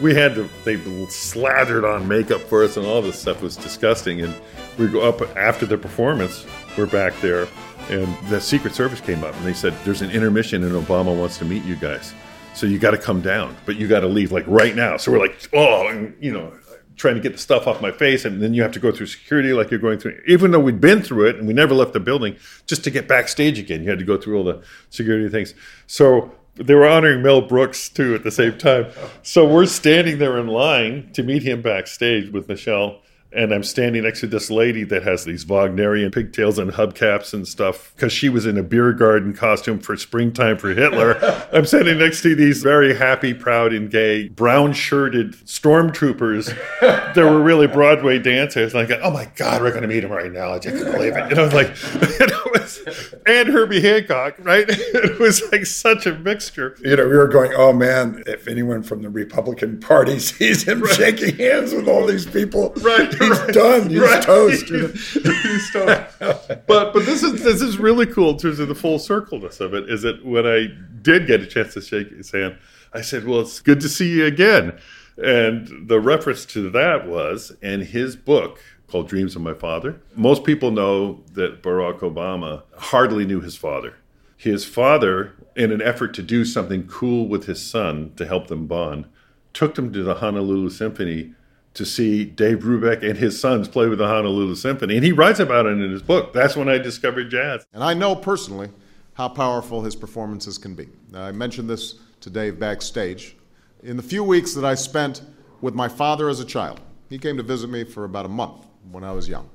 we 0.00 0.14
had 0.14 0.34
to, 0.34 0.48
they 0.64 0.76
slathered 1.08 1.84
on 1.84 2.06
makeup 2.06 2.42
for 2.42 2.62
us, 2.62 2.76
and 2.76 2.86
all 2.86 3.00
this 3.00 3.18
stuff 3.18 3.40
was 3.40 3.56
disgusting. 3.56 4.20
And 4.20 4.34
we 4.78 4.88
go 4.88 5.00
up 5.08 5.22
after 5.36 5.64
the 5.64 5.78
performance, 5.78 6.44
we're 6.76 6.86
back 6.86 7.18
there, 7.22 7.48
and 7.88 8.06
the 8.28 8.40
Secret 8.40 8.74
Service 8.74 9.00
came 9.00 9.24
up 9.24 9.34
and 9.36 9.46
they 9.46 9.54
said, 9.54 9.72
"There's 9.84 10.02
an 10.02 10.10
intermission, 10.10 10.64
and 10.64 10.72
Obama 10.72 11.18
wants 11.18 11.38
to 11.38 11.46
meet 11.46 11.64
you 11.64 11.76
guys." 11.76 12.12
So 12.56 12.66
you 12.66 12.78
got 12.78 12.92
to 12.92 12.98
come 12.98 13.20
down, 13.20 13.54
but 13.66 13.76
you 13.76 13.86
got 13.86 14.00
to 14.00 14.06
leave 14.06 14.32
like 14.32 14.46
right 14.46 14.74
now. 14.74 14.96
So 14.96 15.12
we're 15.12 15.18
like, 15.18 15.48
oh, 15.52 15.88
and 15.88 16.16
you 16.20 16.32
know, 16.32 16.54
trying 16.96 17.14
to 17.14 17.20
get 17.20 17.32
the 17.32 17.38
stuff 17.38 17.66
off 17.66 17.82
my 17.82 17.92
face, 17.92 18.24
and 18.24 18.42
then 18.42 18.54
you 18.54 18.62
have 18.62 18.72
to 18.72 18.80
go 18.80 18.90
through 18.90 19.06
security 19.06 19.52
like 19.52 19.70
you're 19.70 19.78
going 19.78 19.98
through. 19.98 20.18
Even 20.26 20.52
though 20.52 20.60
we'd 20.60 20.80
been 20.80 21.02
through 21.02 21.28
it 21.28 21.36
and 21.36 21.46
we 21.46 21.52
never 21.52 21.74
left 21.74 21.92
the 21.92 22.00
building, 22.00 22.34
just 22.66 22.82
to 22.84 22.90
get 22.90 23.06
backstage 23.06 23.58
again, 23.58 23.82
you 23.82 23.90
had 23.90 23.98
to 23.98 24.06
go 24.06 24.16
through 24.16 24.38
all 24.38 24.44
the 24.44 24.62
security 24.88 25.28
things. 25.28 25.54
So 25.86 26.32
they 26.54 26.74
were 26.74 26.88
honoring 26.88 27.22
Mel 27.22 27.42
Brooks 27.42 27.90
too 27.90 28.14
at 28.14 28.24
the 28.24 28.30
same 28.30 28.56
time. 28.56 28.86
So 29.22 29.46
we're 29.46 29.66
standing 29.66 30.18
there 30.18 30.38
in 30.38 30.46
line 30.46 31.10
to 31.12 31.22
meet 31.22 31.42
him 31.42 31.60
backstage 31.60 32.30
with 32.30 32.48
Michelle. 32.48 33.02
And 33.36 33.52
I'm 33.52 33.62
standing 33.62 34.04
next 34.04 34.20
to 34.20 34.26
this 34.26 34.50
lady 34.50 34.82
that 34.84 35.02
has 35.02 35.24
these 35.24 35.44
Wagnerian 35.44 36.10
pigtails 36.10 36.58
and 36.58 36.72
hubcaps 36.72 37.34
and 37.34 37.46
stuff 37.46 37.92
because 37.94 38.12
she 38.12 38.28
was 38.28 38.46
in 38.46 38.56
a 38.56 38.62
beer 38.62 38.92
garden 38.92 39.34
costume 39.34 39.78
for 39.78 39.96
springtime 39.96 40.56
for 40.56 40.70
Hitler. 40.70 41.18
I'm 41.52 41.66
standing 41.66 41.98
next 41.98 42.22
to 42.22 42.34
these 42.34 42.62
very 42.62 42.96
happy, 42.96 43.34
proud, 43.34 43.72
and 43.72 43.90
gay 43.90 44.28
brown 44.28 44.72
shirted 44.72 45.34
stormtroopers 45.44 46.56
that 46.80 47.16
were 47.16 47.42
really 47.42 47.66
Broadway 47.66 48.18
dancers. 48.18 48.74
And 48.74 48.82
I 48.82 48.86
go, 48.86 48.98
oh 49.02 49.10
my 49.10 49.30
God, 49.36 49.60
we're 49.60 49.70
going 49.70 49.82
to 49.82 49.88
meet 49.88 50.04
him 50.04 50.12
right 50.12 50.32
now. 50.32 50.52
I 50.52 50.58
just 50.58 50.82
can't 50.82 50.94
believe 50.96 51.16
it. 51.16 51.30
And 51.30 51.38
I 51.38 51.42
was 51.42 51.52
like, 51.52 51.70
it 51.94 52.52
was, 52.52 53.14
and 53.26 53.48
Herbie 53.48 53.80
Hancock, 53.80 54.36
right? 54.38 54.66
It 54.96 55.18
was 55.18 55.42
like 55.52 55.66
such 55.66 56.06
a 56.06 56.14
mixture. 56.18 56.76
You 56.80 56.96
know, 56.96 57.06
we 57.06 57.16
were 57.16 57.28
going, 57.28 57.52
oh 57.54 57.72
man, 57.72 58.22
if 58.26 58.48
anyone 58.48 58.82
from 58.82 59.02
the 59.02 59.10
Republican 59.10 59.78
Party 59.78 60.18
sees 60.18 60.66
him 60.66 60.86
shaking 60.86 61.36
hands 61.36 61.72
with 61.72 61.86
all 61.86 62.06
these 62.06 62.24
people, 62.24 62.72
Right, 62.80 63.10
he's 63.28 63.54
done. 63.54 63.90
He's 63.90 64.00
right. 64.00 64.22
toast. 64.22 64.68
He's 64.70 65.72
toast. 65.72 66.18
but 66.18 66.66
but 66.66 67.06
this 67.06 67.22
is 67.22 67.42
this 67.42 67.60
is 67.60 67.78
really 67.78 68.06
cool 68.06 68.30
in 68.30 68.38
terms 68.38 68.58
of 68.58 68.68
the 68.68 68.74
full 68.74 68.98
circleness 68.98 69.60
of 69.60 69.74
it. 69.74 69.90
Is 69.90 70.02
that 70.02 70.24
when 70.24 70.46
I 70.46 70.68
did 71.02 71.26
get 71.26 71.40
a 71.40 71.46
chance 71.46 71.74
to 71.74 71.80
shake 71.80 72.10
his 72.10 72.30
hand, 72.30 72.58
I 72.92 73.00
said, 73.00 73.26
"Well, 73.26 73.40
it's 73.40 73.60
good 73.60 73.80
to 73.80 73.88
see 73.88 74.10
you 74.10 74.26
again." 74.26 74.78
And 75.18 75.88
the 75.88 75.98
reference 75.98 76.44
to 76.46 76.68
that 76.70 77.06
was 77.06 77.52
in 77.62 77.80
his 77.80 78.16
book 78.16 78.60
called 78.86 79.08
Dreams 79.08 79.34
of 79.34 79.42
My 79.42 79.54
Father. 79.54 80.00
Most 80.14 80.44
people 80.44 80.70
know 80.70 81.22
that 81.32 81.62
Barack 81.62 82.00
Obama 82.00 82.62
hardly 82.76 83.24
knew 83.24 83.40
his 83.40 83.56
father. 83.56 83.94
His 84.36 84.64
father, 84.64 85.34
in 85.56 85.72
an 85.72 85.80
effort 85.80 86.12
to 86.14 86.22
do 86.22 86.44
something 86.44 86.86
cool 86.86 87.26
with 87.26 87.46
his 87.46 87.62
son 87.62 88.12
to 88.16 88.26
help 88.26 88.48
them 88.48 88.66
bond, 88.66 89.06
took 89.54 89.74
them 89.74 89.92
to 89.92 90.02
the 90.02 90.16
Honolulu 90.16 90.68
Symphony 90.68 91.32
to 91.76 91.84
see 91.84 92.24
Dave 92.24 92.60
Brubeck 92.60 93.02
and 93.02 93.18
his 93.18 93.38
sons 93.38 93.68
play 93.68 93.86
with 93.86 93.98
the 93.98 94.06
Honolulu 94.06 94.54
Symphony. 94.54 94.96
And 94.96 95.04
he 95.04 95.12
writes 95.12 95.40
about 95.40 95.66
it 95.66 95.72
in 95.72 95.90
his 95.90 96.02
book. 96.02 96.32
That's 96.32 96.56
when 96.56 96.70
I 96.70 96.78
discovered 96.78 97.30
jazz. 97.30 97.66
And 97.74 97.84
I 97.84 97.92
know 97.92 98.16
personally 98.16 98.70
how 99.12 99.28
powerful 99.28 99.82
his 99.82 99.94
performances 99.94 100.56
can 100.56 100.74
be. 100.74 100.88
I 101.14 101.32
mentioned 101.32 101.68
this 101.68 101.96
to 102.20 102.30
Dave 102.30 102.58
backstage. 102.58 103.36
In 103.82 103.98
the 103.98 104.02
few 104.02 104.24
weeks 104.24 104.54
that 104.54 104.64
I 104.64 104.74
spent 104.74 105.20
with 105.60 105.74
my 105.74 105.86
father 105.86 106.30
as 106.30 106.40
a 106.40 106.46
child, 106.46 106.80
he 107.10 107.18
came 107.18 107.36
to 107.36 107.42
visit 107.42 107.68
me 107.68 107.84
for 107.84 108.04
about 108.04 108.24
a 108.24 108.30
month 108.30 108.66
when 108.90 109.04
I 109.04 109.12
was 109.12 109.28
young. 109.28 109.48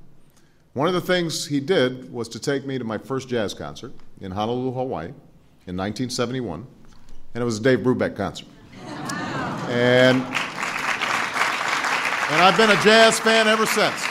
One 0.73 0.87
of 0.87 0.93
the 0.93 1.01
things 1.01 1.47
he 1.47 1.59
did 1.59 2.13
was 2.13 2.29
to 2.29 2.39
take 2.39 2.65
me 2.67 2.77
to 2.77 2.83
my 2.83 2.99
first 2.99 3.29
jazz 3.29 3.53
concert 3.55 3.93
in 4.21 4.31
Honolulu, 4.31 4.73
Hawaii 4.73 5.07
in 5.67 5.75
1971, 5.75 6.65
and 7.33 7.41
it 7.41 7.45
was 7.45 7.57
a 7.57 7.61
Dave 7.61 7.79
Brubeck 7.79 8.15
concert. 8.15 8.47
And, 9.69 10.23
and 12.31 12.41
I've 12.41 12.55
been 12.55 12.69
a 12.69 12.81
jazz 12.81 13.19
fan 13.19 13.49
ever 13.49 13.65
since. 13.65 14.01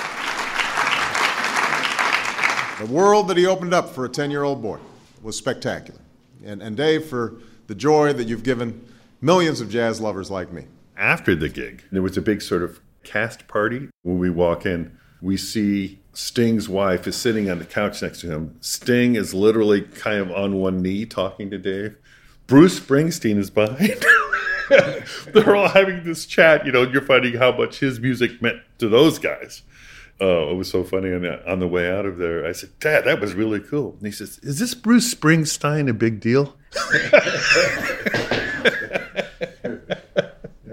The 2.78 2.86
world 2.94 3.28
that 3.28 3.38
he 3.38 3.46
opened 3.46 3.72
up 3.72 3.88
for 3.88 4.04
a 4.04 4.10
10 4.10 4.30
year 4.30 4.42
old 4.42 4.60
boy 4.60 4.78
was 5.22 5.38
spectacular. 5.38 6.00
And, 6.44 6.62
and 6.62 6.76
Dave, 6.76 7.06
for 7.06 7.38
the 7.66 7.74
joy 7.74 8.12
that 8.12 8.28
you've 8.28 8.42
given 8.42 8.86
millions 9.22 9.62
of 9.62 9.70
jazz 9.70 10.02
lovers 10.02 10.30
like 10.30 10.52
me. 10.52 10.66
After 10.98 11.34
the 11.34 11.48
gig, 11.48 11.82
there 11.90 12.02
was 12.02 12.18
a 12.18 12.22
big 12.22 12.42
sort 12.42 12.62
of 12.62 12.80
cast 13.04 13.48
party. 13.48 13.88
When 14.02 14.18
we 14.18 14.28
walk 14.28 14.66
in, 14.66 14.98
we 15.22 15.38
see 15.38 16.00
Sting's 16.12 16.68
wife 16.68 17.06
is 17.06 17.16
sitting 17.16 17.50
on 17.50 17.58
the 17.58 17.64
couch 17.64 18.02
next 18.02 18.20
to 18.20 18.30
him. 18.30 18.56
Sting 18.60 19.14
is 19.14 19.32
literally 19.32 19.80
kind 19.80 20.18
of 20.20 20.30
on 20.30 20.56
one 20.56 20.82
knee 20.82 21.06
talking 21.06 21.50
to 21.50 21.58
Dave. 21.58 21.96
Bruce 22.46 22.78
Springsteen 22.80 23.38
is 23.38 23.48
behind. 23.48 24.04
They're 25.32 25.56
all 25.56 25.68
having 25.68 26.04
this 26.04 26.26
chat, 26.26 26.64
you 26.64 26.72
know, 26.72 26.82
and 26.82 26.92
you're 26.92 27.02
finding 27.02 27.34
how 27.34 27.52
much 27.52 27.80
his 27.80 28.00
music 28.00 28.40
meant 28.40 28.62
to 28.78 28.88
those 28.88 29.18
guys. 29.18 29.62
Oh, 30.20 30.50
it 30.50 30.54
was 30.54 30.70
so 30.70 30.84
funny 30.84 31.12
on 31.14 31.22
the, 31.22 31.50
on 31.50 31.60
the 31.60 31.68
way 31.68 31.90
out 31.90 32.04
of 32.04 32.18
there. 32.18 32.46
I 32.46 32.52
said, 32.52 32.70
Dad, 32.78 33.04
that 33.04 33.20
was 33.20 33.34
really 33.34 33.60
cool. 33.60 33.94
And 33.98 34.06
he 34.06 34.12
says, 34.12 34.38
Is 34.42 34.58
this 34.58 34.74
Bruce 34.74 35.14
Springsteen 35.14 35.88
a 35.88 35.94
big 35.94 36.20
deal? 36.20 36.56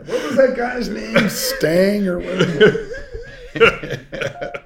What 0.07 0.23
was 0.23 0.35
that 0.37 0.55
guy's 0.55 0.87
name? 0.87 1.27
Stang 1.27 2.07
or 2.07 2.19
whatever? 2.19 2.89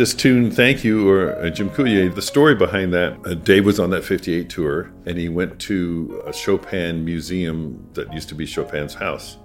this 0.00 0.14
tune, 0.14 0.50
Thank 0.50 0.82
You, 0.82 1.10
or 1.10 1.36
uh, 1.36 1.50
Dziękuję, 1.50 2.14
the 2.14 2.22
story 2.22 2.54
behind 2.54 2.94
that, 2.94 3.18
uh, 3.26 3.34
Dave 3.34 3.66
was 3.66 3.78
on 3.78 3.90
that 3.90 4.02
58 4.02 4.48
tour 4.48 4.90
and 5.04 5.18
he 5.18 5.28
went 5.28 5.58
to 5.58 6.22
a 6.26 6.32
Chopin 6.32 7.04
museum 7.04 7.86
that 7.92 8.10
used 8.10 8.26
to 8.30 8.34
be 8.34 8.46
Chopin's 8.46 8.94
house. 8.94 9.36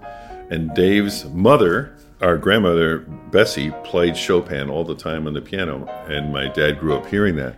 And 0.50 0.74
Dave's 0.74 1.26
mother, 1.34 1.98
our 2.22 2.38
grandmother, 2.38 3.00
Bessie, 3.32 3.74
played 3.84 4.16
Chopin 4.16 4.70
all 4.70 4.86
the 4.86 4.96
time 4.96 5.28
on 5.28 5.34
the 5.34 5.42
piano. 5.42 5.88
And 6.08 6.32
my 6.32 6.48
dad 6.48 6.80
grew 6.80 6.96
up 6.96 7.06
hearing 7.06 7.36
that. 7.36 7.58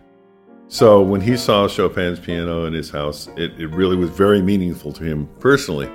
So 0.67 1.03
when 1.03 1.21
he 1.21 1.38
saw 1.38 1.67
Chopin's 1.67 2.19
piano 2.19 2.65
in 2.65 2.73
his 2.73 2.89
house, 2.89 3.29
it, 3.38 3.51
it 3.62 3.67
really 3.67 3.95
was 3.95 4.10
very 4.10 4.41
meaningful 4.41 4.91
to 4.93 5.03
him 5.03 5.29
personally. 5.39 5.91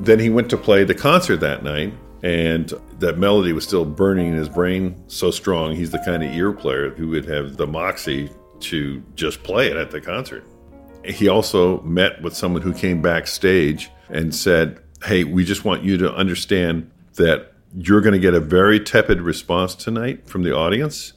Then 0.00 0.18
he 0.18 0.28
went 0.28 0.50
to 0.50 0.58
play 0.58 0.84
the 0.84 0.94
concert 0.94 1.40
that 1.40 1.62
night, 1.62 1.94
and 2.22 2.72
that 2.98 3.18
melody 3.18 3.52
was 3.52 3.64
still 3.64 3.84
burning 3.84 4.28
in 4.28 4.34
his 4.34 4.48
brain 4.48 5.02
so 5.08 5.30
strong. 5.30 5.74
He's 5.74 5.90
the 5.90 6.02
kind 6.04 6.22
of 6.22 6.32
ear 6.32 6.52
player 6.52 6.90
who 6.90 7.08
would 7.08 7.24
have 7.26 7.56
the 7.56 7.66
moxie 7.66 8.30
to 8.60 9.02
just 9.14 9.42
play 9.42 9.68
it 9.68 9.76
at 9.76 9.90
the 9.90 10.00
concert. 10.00 10.44
He 11.04 11.28
also 11.28 11.80
met 11.82 12.20
with 12.22 12.34
someone 12.34 12.62
who 12.62 12.72
came 12.72 13.00
backstage 13.00 13.90
and 14.08 14.34
said, 14.34 14.80
Hey, 15.04 15.24
we 15.24 15.44
just 15.44 15.64
want 15.64 15.84
you 15.84 15.98
to 15.98 16.12
understand 16.12 16.90
that 17.14 17.52
you're 17.76 18.00
going 18.00 18.14
to 18.14 18.18
get 18.18 18.34
a 18.34 18.40
very 18.40 18.80
tepid 18.80 19.20
response 19.20 19.74
tonight 19.74 20.28
from 20.28 20.42
the 20.42 20.54
audience. 20.54 21.12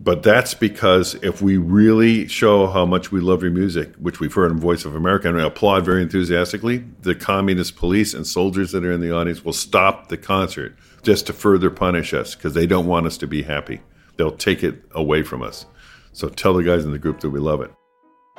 But 0.00 0.22
that's 0.22 0.54
because 0.54 1.14
if 1.22 1.42
we 1.42 1.56
really 1.56 2.28
show 2.28 2.68
how 2.68 2.86
much 2.86 3.10
we 3.10 3.20
love 3.20 3.42
your 3.42 3.50
music, 3.50 3.94
which 3.96 4.20
we've 4.20 4.32
heard 4.32 4.52
in 4.52 4.60
Voice 4.60 4.84
of 4.84 4.94
America, 4.94 5.28
and 5.28 5.36
we 5.36 5.42
applaud 5.42 5.84
very 5.84 6.02
enthusiastically, 6.02 6.84
the 7.02 7.16
communist 7.16 7.74
police 7.74 8.14
and 8.14 8.24
soldiers 8.24 8.70
that 8.72 8.84
are 8.84 8.92
in 8.92 9.00
the 9.00 9.14
audience 9.14 9.44
will 9.44 9.52
stop 9.52 10.08
the 10.08 10.16
concert 10.16 10.76
just 11.02 11.26
to 11.26 11.32
further 11.32 11.68
punish 11.68 12.14
us 12.14 12.36
because 12.36 12.54
they 12.54 12.66
don't 12.66 12.86
want 12.86 13.06
us 13.06 13.18
to 13.18 13.26
be 13.26 13.42
happy. 13.42 13.80
They'll 14.16 14.36
take 14.36 14.62
it 14.62 14.82
away 14.92 15.22
from 15.24 15.42
us. 15.42 15.66
So 16.12 16.28
tell 16.28 16.54
the 16.54 16.62
guys 16.62 16.84
in 16.84 16.92
the 16.92 16.98
group 16.98 17.20
that 17.20 17.30
we 17.30 17.40
love 17.40 17.60
it. 17.60 17.72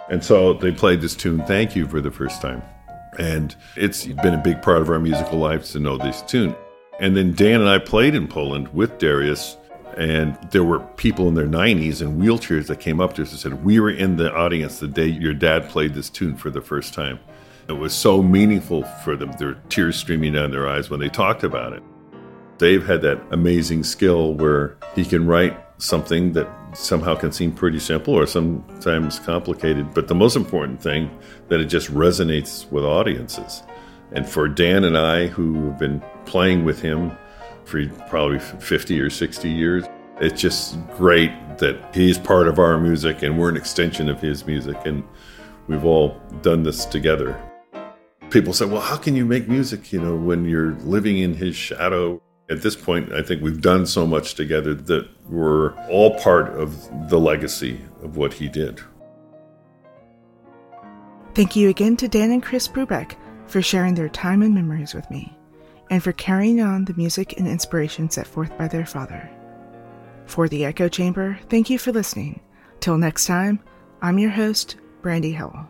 And 0.10 0.24
so 0.24 0.54
they 0.54 0.72
played 0.72 1.02
this 1.02 1.16
tune, 1.16 1.44
Thank 1.46 1.76
You, 1.76 1.88
for 1.88 2.02
the 2.02 2.12
first 2.12 2.42
time. 2.42 2.64
And 3.18 3.56
it's 3.76 4.06
been 4.06 4.34
a 4.34 4.42
big 4.42 4.62
part 4.62 4.82
of 4.82 4.90
our 4.90 5.00
musical 5.00 5.40
life 5.40 5.70
to 5.72 5.80
know 5.80 5.98
this 5.98 6.22
tune. 6.22 6.56
And 7.00 7.16
then 7.16 7.34
Dan 7.34 7.62
and 7.62 7.70
I 7.70 7.80
played 7.80 8.16
in 8.16 8.28
Poland 8.28 8.70
with 8.70 8.98
Darius, 8.98 9.58
and 10.00 10.38
there 10.52 10.64
were 10.64 10.80
people 10.80 11.28
in 11.28 11.36
their 11.36 11.46
90s 11.46 12.02
in 12.02 12.18
wheelchairs 12.18 12.68
that 12.68 12.80
came 12.80 13.02
up 13.02 13.16
to 13.16 13.24
us 13.24 13.32
and 13.32 13.40
said, 13.40 13.66
We 13.66 13.82
were 13.82 13.92
in 13.92 14.16
the 14.16 14.34
audience 14.34 14.80
the 14.80 14.88
day 14.88 15.08
your 15.08 15.34
dad 15.34 15.68
played 15.68 15.94
this 15.94 16.10
tune 16.10 16.38
for 16.38 16.50
the 16.50 16.62
first 16.62 16.94
time. 16.94 17.20
It 17.68 17.74
was 17.74 17.94
so 17.94 18.24
meaningful 18.24 18.84
for 19.04 19.18
them. 19.18 19.32
Were 19.42 19.58
tears 19.68 19.98
streaming 19.98 20.34
down 20.34 20.52
their 20.52 20.70
eyes 20.70 20.90
when 20.90 21.02
they 21.02 21.10
talked 21.10 21.44
about 21.44 21.74
it. 21.74 21.84
Dave 22.58 22.88
had 22.88 23.02
that 23.02 23.22
amazing 23.32 23.84
skill 23.84 24.36
where 24.36 24.78
he 24.96 25.04
can 25.04 25.28
write 25.28 25.58
something 25.80 26.32
that 26.32 26.48
somehow 26.74 27.16
can 27.16 27.34
seem 27.34 27.52
pretty 27.52 27.80
simple 27.80 28.14
or 28.14 28.26
sometimes 28.26 29.20
complicated, 29.20 29.94
but 29.94 30.08
the 30.08 30.16
most 30.16 30.38
important 30.38 30.82
thing 30.82 31.12
that 31.50 31.60
it 31.60 31.66
just 31.66 31.92
resonates 31.94 32.72
with 32.72 32.86
audiences. 32.86 33.64
And 34.14 34.28
for 34.28 34.48
Dan 34.48 34.86
and 34.86 34.98
I, 34.98 35.28
who 35.28 35.66
have 35.66 35.80
been 35.80 36.02
playing 36.26 36.64
with 36.64 36.82
him 36.82 37.12
for 37.70 37.86
probably 38.10 38.40
50 38.40 39.00
or 39.00 39.10
60 39.10 39.50
years, 39.50 39.86
it's 40.20 40.42
just 40.42 40.78
great 40.98 41.32
that 41.60 41.94
he's 41.94 42.18
part 42.18 42.48
of 42.48 42.60
our 42.60 42.78
music 42.80 43.22
and 43.22 43.38
we're 43.38 43.50
an 43.50 43.58
extension 43.58 44.10
of 44.10 44.20
his 44.20 44.46
music, 44.46 44.78
and 44.86 45.04
we've 45.68 45.86
all 45.86 46.20
done 46.42 46.64
this 46.64 46.86
together. 46.86 47.40
People 48.30 48.54
say, 48.54 48.66
well, 48.66 48.82
how 48.82 48.98
can 48.98 49.16
you 49.16 49.26
make 49.26 49.48
music, 49.48 49.94
you 49.94 50.02
know, 50.02 50.16
when 50.16 50.46
you're 50.46 50.74
living 50.80 51.20
in 51.20 51.34
his 51.34 51.56
shadow? 51.56 52.22
At 52.50 52.64
this 52.64 52.76
point, 52.76 53.14
I 53.14 53.22
think 53.22 53.44
we've 53.44 53.62
done 53.62 53.86
so 53.86 54.08
much 54.08 54.34
together 54.34 54.74
that 54.74 55.08
we're 55.30 55.74
all 55.88 56.20
part 56.20 56.50
of 56.50 57.10
the 57.10 57.20
legacy 57.20 57.80
of 58.02 58.18
what 58.18 58.34
he 58.34 58.50
did. 58.50 58.82
Thank 61.36 61.56
you 61.56 61.70
again 61.70 61.96
to 61.98 62.08
Dan 62.08 62.32
and 62.32 62.42
Chris 62.42 62.68
Brubeck 62.68 63.16
for 63.46 63.62
sharing 63.62 63.94
their 63.94 64.10
time 64.10 64.42
and 64.42 64.54
memories 64.54 64.94
with 64.94 65.10
me, 65.12 65.38
and 65.90 66.04
for 66.04 66.12
carrying 66.14 66.62
on 66.62 66.86
the 66.86 66.94
music 66.94 67.38
and 67.38 67.48
inspiration 67.48 68.10
set 68.10 68.28
forth 68.28 68.56
by 68.58 68.68
their 68.68 68.86
father. 68.86 69.30
For 70.26 70.48
the 70.48 70.66
Echo 70.66 70.88
Chamber, 70.88 71.40
thank 71.50 71.70
you 71.70 71.80
for 71.80 71.92
listening. 71.92 72.42
Till 72.80 72.98
next 72.98 73.26
time, 73.26 73.60
I'm 74.02 74.20
your 74.20 74.32
host, 74.32 74.78
Brandy 75.02 75.32
Howell. 75.32 75.68